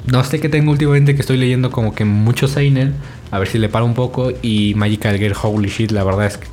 No 0.06 0.24
sé 0.24 0.40
qué 0.40 0.50
tengo 0.50 0.72
últimamente 0.72 1.14
que 1.14 1.22
estoy 1.22 1.38
leyendo 1.38 1.72
como 1.72 1.94
que 1.94 2.06
mucho 2.06 2.48
Seinen. 2.48 2.96
A 3.32 3.38
ver 3.38 3.48
si 3.48 3.60
le 3.60 3.70
paro 3.70 3.86
un 3.86 3.94
poco. 3.94 4.32
Y 4.42 4.74
Magical 4.76 5.18
Girl, 5.18 5.36
holy 5.42 5.70
shit, 5.70 5.92
la 5.92 6.04
verdad 6.04 6.26
es 6.26 6.38
que 6.38 6.48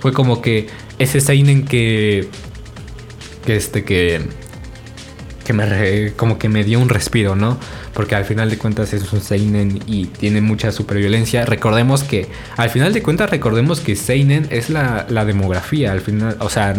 fue 0.00 0.12
como 0.12 0.42
que 0.42 0.68
ese 0.98 1.20
Seinen 1.20 1.64
que... 1.64 2.28
Que 3.44 3.56
este 3.56 3.84
que... 3.84 4.20
que 5.50 5.52
me 5.52 6.12
como 6.12 6.38
que 6.38 6.48
me 6.48 6.62
dio 6.62 6.78
un 6.78 6.88
respiro, 6.88 7.34
¿no? 7.34 7.58
Porque 7.92 8.14
al 8.14 8.24
final 8.24 8.50
de 8.50 8.58
cuentas 8.58 8.92
es 8.92 9.12
un 9.12 9.20
seinen 9.20 9.82
y 9.86 10.06
tiene 10.06 10.40
mucha 10.40 10.70
superviolencia. 10.70 11.44
Recordemos 11.44 12.04
que 12.04 12.28
al 12.56 12.70
final 12.70 12.92
de 12.92 13.02
cuentas 13.02 13.30
recordemos 13.30 13.80
que 13.80 13.96
seinen 13.96 14.46
es 14.50 14.70
la, 14.70 15.06
la 15.08 15.24
demografía, 15.24 15.90
al 15.90 16.00
final, 16.00 16.36
o 16.38 16.48
sea, 16.48 16.74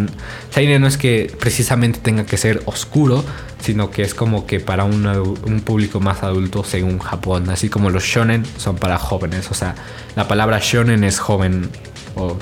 seinen 0.50 0.80
no 0.80 0.86
es 0.86 0.96
que 0.96 1.30
precisamente 1.38 2.00
tenga 2.00 2.24
que 2.24 2.38
ser 2.38 2.62
oscuro, 2.64 3.24
sino 3.60 3.90
que 3.90 4.02
es 4.02 4.14
como 4.14 4.46
que 4.46 4.58
para 4.58 4.84
un, 4.84 5.06
un 5.06 5.60
público 5.60 6.00
más 6.00 6.22
adulto 6.22 6.64
según 6.64 6.98
Japón, 6.98 7.50
así 7.50 7.68
como 7.68 7.90
los 7.90 8.04
shonen 8.04 8.44
son 8.56 8.76
para 8.76 8.96
jóvenes, 8.96 9.50
o 9.50 9.54
sea, 9.54 9.74
la 10.16 10.28
palabra 10.28 10.60
shonen 10.62 11.04
es 11.04 11.18
joven 11.18 11.68
o 12.16 12.38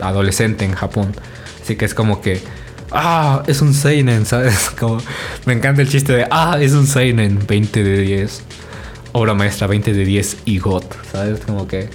adolescente 0.00 0.64
en 0.64 0.72
Japón. 0.72 1.14
Así 1.62 1.76
que 1.76 1.84
es 1.84 1.94
como 1.94 2.20
que 2.20 2.40
ah, 2.90 3.42
es 3.46 3.60
un 3.60 3.74
Seinen, 3.74 4.26
¿sabes? 4.26 4.72
Me 5.46 5.52
encanta 5.52 5.82
el 5.82 5.88
chiste 5.88 6.12
de, 6.12 6.26
ah, 6.30 6.58
es 6.60 6.72
un 6.72 6.86
Seinen, 6.86 7.46
20 7.46 7.82
de 7.82 7.98
10. 8.02 8.42
Obra 9.12 9.34
maestra, 9.34 9.66
20 9.66 9.92
de 9.92 10.04
10 10.04 10.36
y 10.44 10.58
GOT, 10.58 10.94
¿sabes? 11.10 11.40
Como 11.40 11.66
que, 11.66 11.88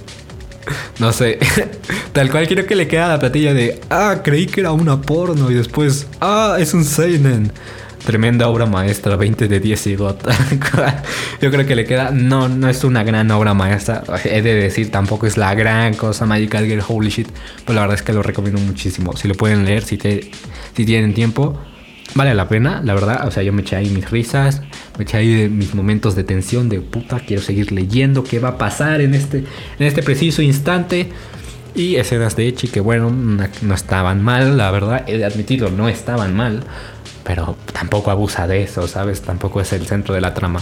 no 0.99 1.13
sé, 1.13 1.39
tal 2.13 2.31
cual 2.31 2.47
quiero 2.47 2.65
que 2.65 2.75
le 2.75 2.87
quede 2.87 3.01
a 3.01 3.07
la 3.09 3.19
platilla 3.19 3.53
de, 3.53 3.79
ah, 3.89 4.21
creí 4.23 4.47
que 4.47 4.61
era 4.61 4.71
una 4.71 5.01
porno 5.01 5.51
y 5.51 5.53
después, 5.53 6.07
ah, 6.21 6.57
es 6.59 6.73
un 6.73 6.83
Seinen. 6.83 7.51
Tremenda 8.05 8.49
obra 8.49 8.65
maestra, 8.65 9.15
20 9.15 9.47
de 9.47 9.59
10 9.61 9.87
y 9.87 9.95
GOT. 9.95 10.27
Yo 11.41 11.51
creo 11.51 11.65
que 11.65 11.75
le 11.75 11.85
queda. 11.85 12.11
No, 12.11 12.49
no 12.49 12.67
es 12.67 12.83
una 12.83 13.03
gran 13.03 13.31
obra 13.31 13.53
maestra. 13.53 14.03
He 14.25 14.41
de 14.41 14.55
decir, 14.55 14.91
tampoco 14.91 15.25
es 15.25 15.37
la 15.37 15.55
gran 15.55 15.93
cosa 15.93 16.25
Magical 16.25 16.65
Girl, 16.65 16.83
holy 16.85 17.09
shit. 17.09 17.29
Pero 17.65 17.75
la 17.75 17.81
verdad 17.81 17.95
es 17.95 18.01
que 18.01 18.11
lo 18.11 18.21
recomiendo 18.21 18.59
muchísimo. 18.59 19.15
Si 19.15 19.29
lo 19.29 19.35
pueden 19.35 19.63
leer, 19.63 19.83
si, 19.83 19.97
te, 19.97 20.31
tienen 20.73 21.13
tiempo, 21.13 21.57
vale 22.13 22.35
la 22.35 22.49
pena, 22.49 22.81
la 22.83 22.93
verdad. 22.93 23.25
O 23.25 23.31
sea, 23.31 23.41
yo 23.41 23.53
me 23.53 23.61
eché 23.61 23.77
ahí 23.77 23.89
mis 23.89 24.11
risas, 24.11 24.61
me 24.97 25.05
eché 25.05 25.17
ahí 25.17 25.49
mis 25.49 25.73
momentos 25.73 26.13
de 26.15 26.25
tensión, 26.25 26.67
de 26.67 26.81
puta, 26.81 27.21
quiero 27.21 27.41
seguir 27.41 27.71
leyendo, 27.71 28.25
qué 28.25 28.39
va 28.39 28.49
a 28.49 28.57
pasar 28.57 28.99
en 28.99 29.13
este, 29.13 29.45
en 29.79 29.87
este 29.87 30.03
preciso 30.03 30.41
instante. 30.41 31.09
Y 31.75 31.95
escenas 31.95 32.35
de 32.35 32.47
Echi 32.47 32.67
que, 32.67 32.81
bueno, 32.81 33.09
no 33.09 33.73
estaban 33.73 34.21
mal, 34.21 34.57
la 34.57 34.69
verdad, 34.69 35.05
he 35.07 35.17
de 35.17 35.25
admitirlo, 35.25 35.71
no 35.71 35.89
estaban 35.89 36.35
mal 36.35 36.63
pero 37.23 37.55
tampoco 37.71 38.11
abusa 38.11 38.47
de 38.47 38.63
eso, 38.63 38.87
¿sabes? 38.87 39.21
Tampoco 39.21 39.61
es 39.61 39.73
el 39.73 39.85
centro 39.85 40.13
de 40.13 40.21
la 40.21 40.33
trama. 40.33 40.61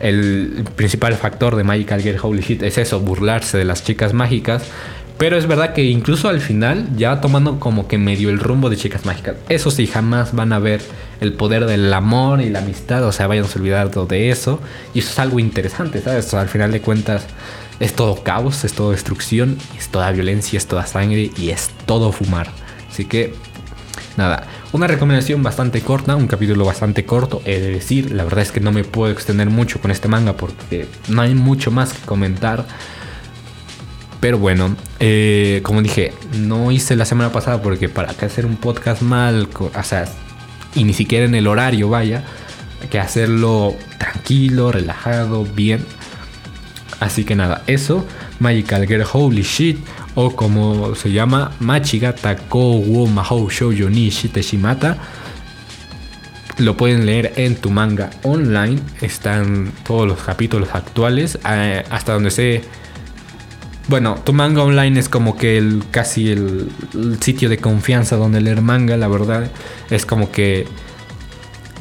El 0.00 0.64
principal 0.76 1.14
factor 1.14 1.56
de 1.56 1.64
Magical 1.64 2.00
Girl 2.00 2.18
Holy 2.22 2.42
Shit 2.42 2.62
es 2.62 2.78
eso, 2.78 3.00
burlarse 3.00 3.58
de 3.58 3.64
las 3.64 3.84
chicas 3.84 4.14
mágicas. 4.14 4.62
Pero 5.18 5.36
es 5.36 5.46
verdad 5.46 5.74
que 5.74 5.84
incluso 5.84 6.30
al 6.30 6.40
final, 6.40 6.88
ya 6.96 7.20
tomando 7.20 7.60
como 7.60 7.86
que 7.86 7.98
medio 7.98 8.30
el 8.30 8.38
rumbo 8.38 8.70
de 8.70 8.78
chicas 8.78 9.04
mágicas, 9.04 9.36
eso 9.50 9.70
sí, 9.70 9.86
jamás 9.86 10.34
van 10.34 10.54
a 10.54 10.58
ver 10.58 10.80
el 11.20 11.34
poder 11.34 11.66
del 11.66 11.92
amor 11.92 12.40
y 12.40 12.48
la 12.48 12.60
amistad, 12.60 13.04
o 13.04 13.12
sea, 13.12 13.26
vayan 13.26 13.44
a 13.44 13.48
olvidar 13.54 13.90
de 13.90 14.30
eso. 14.30 14.60
Y 14.94 15.00
eso 15.00 15.10
es 15.10 15.18
algo 15.18 15.38
interesante, 15.38 16.00
¿sabes? 16.00 16.32
al 16.32 16.48
final 16.48 16.72
de 16.72 16.80
cuentas, 16.80 17.26
es 17.80 17.94
todo 17.94 18.22
caos, 18.22 18.64
es 18.64 18.72
todo 18.72 18.92
destrucción, 18.92 19.58
es 19.76 19.90
toda 19.90 20.10
violencia, 20.10 20.56
es 20.56 20.66
toda 20.66 20.86
sangre 20.86 21.30
y 21.36 21.50
es 21.50 21.68
todo 21.84 22.12
fumar. 22.12 22.48
Así 22.90 23.04
que, 23.04 23.34
nada, 24.16 24.46
una 24.72 24.86
recomendación 24.86 25.42
bastante 25.42 25.80
corta, 25.80 26.14
un 26.14 26.28
capítulo 26.28 26.64
bastante 26.64 27.04
corto, 27.04 27.42
he 27.44 27.58
de 27.58 27.72
decir. 27.72 28.12
La 28.12 28.24
verdad 28.24 28.42
es 28.42 28.52
que 28.52 28.60
no 28.60 28.70
me 28.70 28.84
puedo 28.84 29.12
extender 29.12 29.50
mucho 29.50 29.80
con 29.80 29.90
este 29.90 30.08
manga 30.08 30.36
porque 30.36 30.86
no 31.08 31.22
hay 31.22 31.34
mucho 31.34 31.70
más 31.70 31.92
que 31.92 32.06
comentar. 32.06 32.66
Pero 34.20 34.38
bueno, 34.38 34.76
eh, 35.00 35.60
como 35.64 35.82
dije, 35.82 36.12
no 36.38 36.70
hice 36.70 36.94
la 36.94 37.04
semana 37.04 37.32
pasada 37.32 37.62
porque 37.62 37.88
para 37.88 38.12
qué 38.14 38.26
hacer 38.26 38.46
un 38.46 38.56
podcast 38.56 39.02
mal, 39.02 39.48
o 39.58 39.82
sea, 39.82 40.06
y 40.74 40.84
ni 40.84 40.92
siquiera 40.92 41.24
en 41.24 41.34
el 41.34 41.46
horario, 41.46 41.88
vaya, 41.88 42.24
hay 42.82 42.88
que 42.88 43.00
hacerlo 43.00 43.74
tranquilo, 43.98 44.72
relajado, 44.72 45.44
bien. 45.44 45.84
Así 47.00 47.24
que 47.24 47.34
nada, 47.34 47.62
eso, 47.66 48.06
Magical 48.40 48.86
Girl 48.86 49.06
Holy 49.10 49.42
Shit, 49.42 49.78
o 50.14 50.34
como 50.34 50.94
se 50.94 51.12
llama 51.12 51.52
Machigata 51.60 52.36
Ko 52.36 52.78
wo 52.78 53.06
Mahou 53.06 53.48
Shoujo 53.48 53.88
ni 53.88 54.10
Shiteshimata. 54.10 54.98
Lo 56.58 56.76
pueden 56.76 57.06
leer 57.06 57.32
en 57.36 57.56
tu 57.56 57.70
manga 57.70 58.10
online. 58.22 58.80
Están 59.00 59.72
todos 59.84 60.06
los 60.06 60.18
capítulos 60.20 60.68
actuales. 60.72 61.38
Eh, 61.48 61.84
hasta 61.90 62.12
donde 62.12 62.30
sé. 62.30 62.62
Bueno, 63.88 64.16
tu 64.24 64.32
manga 64.32 64.62
online 64.62 65.00
es 65.00 65.08
como 65.08 65.36
que 65.36 65.58
el 65.58 65.82
casi 65.90 66.30
el, 66.30 66.70
sitio 67.20 67.48
de 67.48 67.58
confianza 67.58 68.16
donde 68.16 68.40
leer 68.40 68.60
manga, 68.60 68.96
la 68.96 69.08
verdad. 69.08 69.50
Es 69.90 70.04
como 70.04 70.30
que 70.30 70.66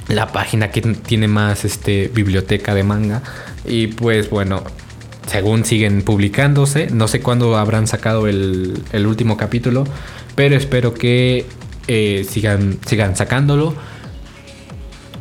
la 0.08 0.32
página 0.32 0.72
que 0.72 0.82
tiene 0.82 1.28
más 1.28 1.66
este, 1.66 2.10
biblioteca 2.14 2.74
de 2.74 2.84
manga. 2.84 3.22
Y 3.66 3.88
pues 3.88 4.30
bueno, 4.30 4.64
según 5.30 5.64
siguen 5.64 6.02
publicándose. 6.02 6.88
No 6.90 7.08
sé 7.08 7.22
cuándo 7.22 7.56
habrán 7.56 7.86
sacado 7.86 8.28
el, 8.28 8.82
último 9.06 9.38
capítulo, 9.38 9.84
pero 10.36 10.56
espero 10.56 10.94
que 10.94 11.46
eh, 11.88 12.26
sigan, 12.28 12.80
sigan 12.86 13.16
sacándolo 13.16 13.76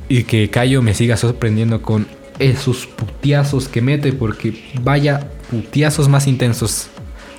y 0.08 0.24
que 0.24 0.48
Cayo 0.48 0.80
me 0.80 0.94
siga 0.94 1.18
sorprendiendo 1.18 1.82
con 1.82 2.06
esos 2.38 2.86
putiazos 2.86 3.68
que 3.68 3.82
mete, 3.82 4.12
porque 4.12 4.64
vaya 4.82 5.28
putiazos 5.50 6.08
más 6.08 6.26
intensos 6.26 6.88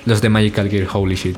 los 0.06 0.22
de 0.22 0.28
Magical 0.28 0.70
Gear, 0.70 0.86
holy 0.92 1.16
shit. 1.16 1.36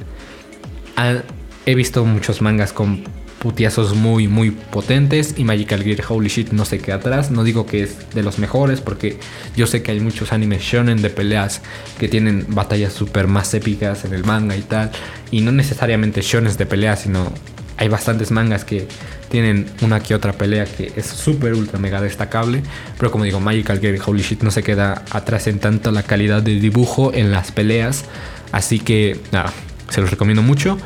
Ah, 0.96 1.22
he 1.64 1.74
visto 1.74 2.04
muchos 2.04 2.42
mangas 2.42 2.74
con 2.74 3.04
putiazos 3.42 3.96
muy, 3.96 4.28
muy 4.28 4.52
potentes. 4.52 5.34
Y 5.36 5.42
Magical 5.42 5.82
Gear 5.82 5.98
Holy 6.08 6.28
Shit 6.28 6.52
no 6.52 6.64
se 6.64 6.78
queda 6.78 6.96
atrás. 6.96 7.32
No 7.32 7.42
digo 7.42 7.66
que 7.66 7.82
es 7.82 7.96
de 8.14 8.22
los 8.22 8.38
mejores, 8.38 8.80
porque 8.80 9.18
yo 9.56 9.66
sé 9.66 9.82
que 9.82 9.90
hay 9.90 10.00
muchos 10.00 10.32
animes 10.32 10.62
shonen 10.62 11.02
de 11.02 11.10
peleas 11.10 11.60
que 11.98 12.08
tienen 12.08 12.46
batallas 12.48 12.92
súper 12.92 13.26
más 13.26 13.52
épicas 13.52 14.04
en 14.04 14.14
el 14.14 14.24
manga 14.24 14.56
y 14.56 14.62
tal. 14.62 14.92
Y 15.32 15.40
no 15.40 15.50
necesariamente 15.50 16.22
shonen 16.22 16.56
de 16.56 16.66
peleas, 16.66 17.00
sino 17.00 17.32
hay 17.78 17.88
bastantes 17.88 18.30
mangas 18.30 18.64
que 18.64 18.86
tienen 19.28 19.66
una 19.80 19.98
que 19.98 20.14
otra 20.14 20.34
pelea 20.34 20.66
que 20.66 20.92
es 20.94 21.06
súper 21.06 21.54
ultra 21.54 21.80
mega 21.80 22.00
destacable. 22.00 22.62
Pero 22.96 23.10
como 23.10 23.24
digo, 23.24 23.40
Magical 23.40 23.80
Gear 23.80 23.98
Holy 24.06 24.22
Shit 24.22 24.42
no 24.42 24.52
se 24.52 24.62
queda 24.62 25.02
atrás 25.10 25.48
en 25.48 25.58
tanto 25.58 25.90
la 25.90 26.04
calidad 26.04 26.42
de 26.42 26.60
dibujo 26.60 27.12
en 27.12 27.32
las 27.32 27.50
peleas. 27.50 28.04
Así 28.52 28.78
que 28.78 29.18
nada, 29.32 29.52
se 29.88 30.00
los 30.00 30.10
recomiendo 30.10 30.42
mucho. 30.42 30.78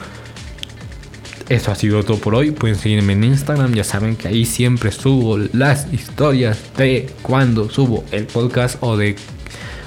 Eso 1.48 1.70
ha 1.70 1.76
sido 1.76 2.02
todo 2.02 2.18
por 2.18 2.35
hoy. 2.35 2.50
Pueden 2.50 2.76
seguirme 2.76 3.12
en 3.12 3.22
Instagram. 3.22 3.72
Ya 3.72 3.85
saben 3.85 4.16
que 4.16 4.26
ahí 4.26 4.44
siempre 4.44 4.90
subo 4.90 5.38
las 5.52 5.92
historias 5.92 6.59
de 6.76 7.09
cuando 7.22 7.70
subo 7.70 8.04
el 8.11 8.26
podcast 8.26 8.78
o 8.80 8.96
de, 8.96 9.14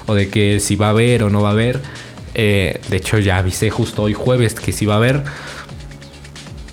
o 0.06 0.14
de 0.14 0.28
que 0.28 0.58
si 0.60 0.76
va 0.76 0.86
a 0.86 0.90
haber 0.90 1.22
o 1.22 1.28
no 1.28 1.42
va 1.42 1.50
a 1.50 1.52
haber. 1.52 1.80
Eh, 2.34 2.80
de 2.88 2.96
hecho, 2.96 3.18
ya 3.18 3.36
avisé 3.36 3.68
justo 3.68 4.04
hoy 4.04 4.14
jueves 4.14 4.54
que 4.54 4.72
si 4.72 4.86
va 4.86 4.94
a 4.94 4.96
haber. 4.96 5.22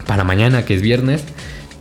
Para 0.06 0.24
mañana, 0.24 0.64
que 0.64 0.76
es 0.76 0.82
viernes. 0.82 1.22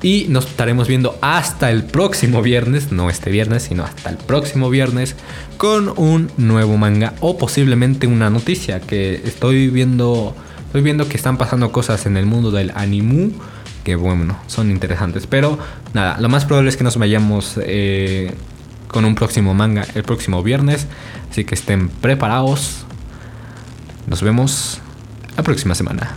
Y 0.02 0.26
nos 0.28 0.46
estaremos 0.46 0.88
viendo 0.88 1.16
hasta 1.20 1.70
el 1.70 1.84
próximo 1.84 2.42
viernes, 2.42 2.90
no 2.90 3.08
este 3.08 3.30
viernes, 3.30 3.62
sino 3.62 3.84
hasta 3.84 4.10
el 4.10 4.16
próximo 4.16 4.68
viernes, 4.68 5.14
con 5.56 5.92
un 5.96 6.30
nuevo 6.36 6.76
manga 6.76 7.14
o 7.20 7.38
posiblemente 7.38 8.06
una 8.06 8.30
noticia 8.30 8.80
que 8.80 9.14
estoy 9.24 9.68
viendo 9.68 10.34
Estoy 10.76 10.84
viendo 10.84 11.08
que 11.08 11.16
están 11.16 11.38
pasando 11.38 11.72
cosas 11.72 12.04
en 12.04 12.18
el 12.18 12.26
mundo 12.26 12.50
del 12.50 12.70
animu 12.74 13.30
que 13.82 13.96
bueno, 13.96 14.36
son 14.46 14.70
interesantes. 14.70 15.26
Pero 15.26 15.58
nada, 15.94 16.20
lo 16.20 16.28
más 16.28 16.44
probable 16.44 16.68
es 16.68 16.76
que 16.76 16.84
nos 16.84 16.98
vayamos 16.98 17.58
eh, 17.62 18.34
con 18.86 19.06
un 19.06 19.14
próximo 19.14 19.54
manga 19.54 19.86
el 19.94 20.02
próximo 20.02 20.42
viernes. 20.42 20.86
Así 21.30 21.46
que 21.46 21.54
estén 21.54 21.88
preparados. 21.88 22.84
Nos 24.06 24.20
vemos 24.20 24.82
la 25.34 25.42
próxima 25.42 25.74
semana. 25.74 26.14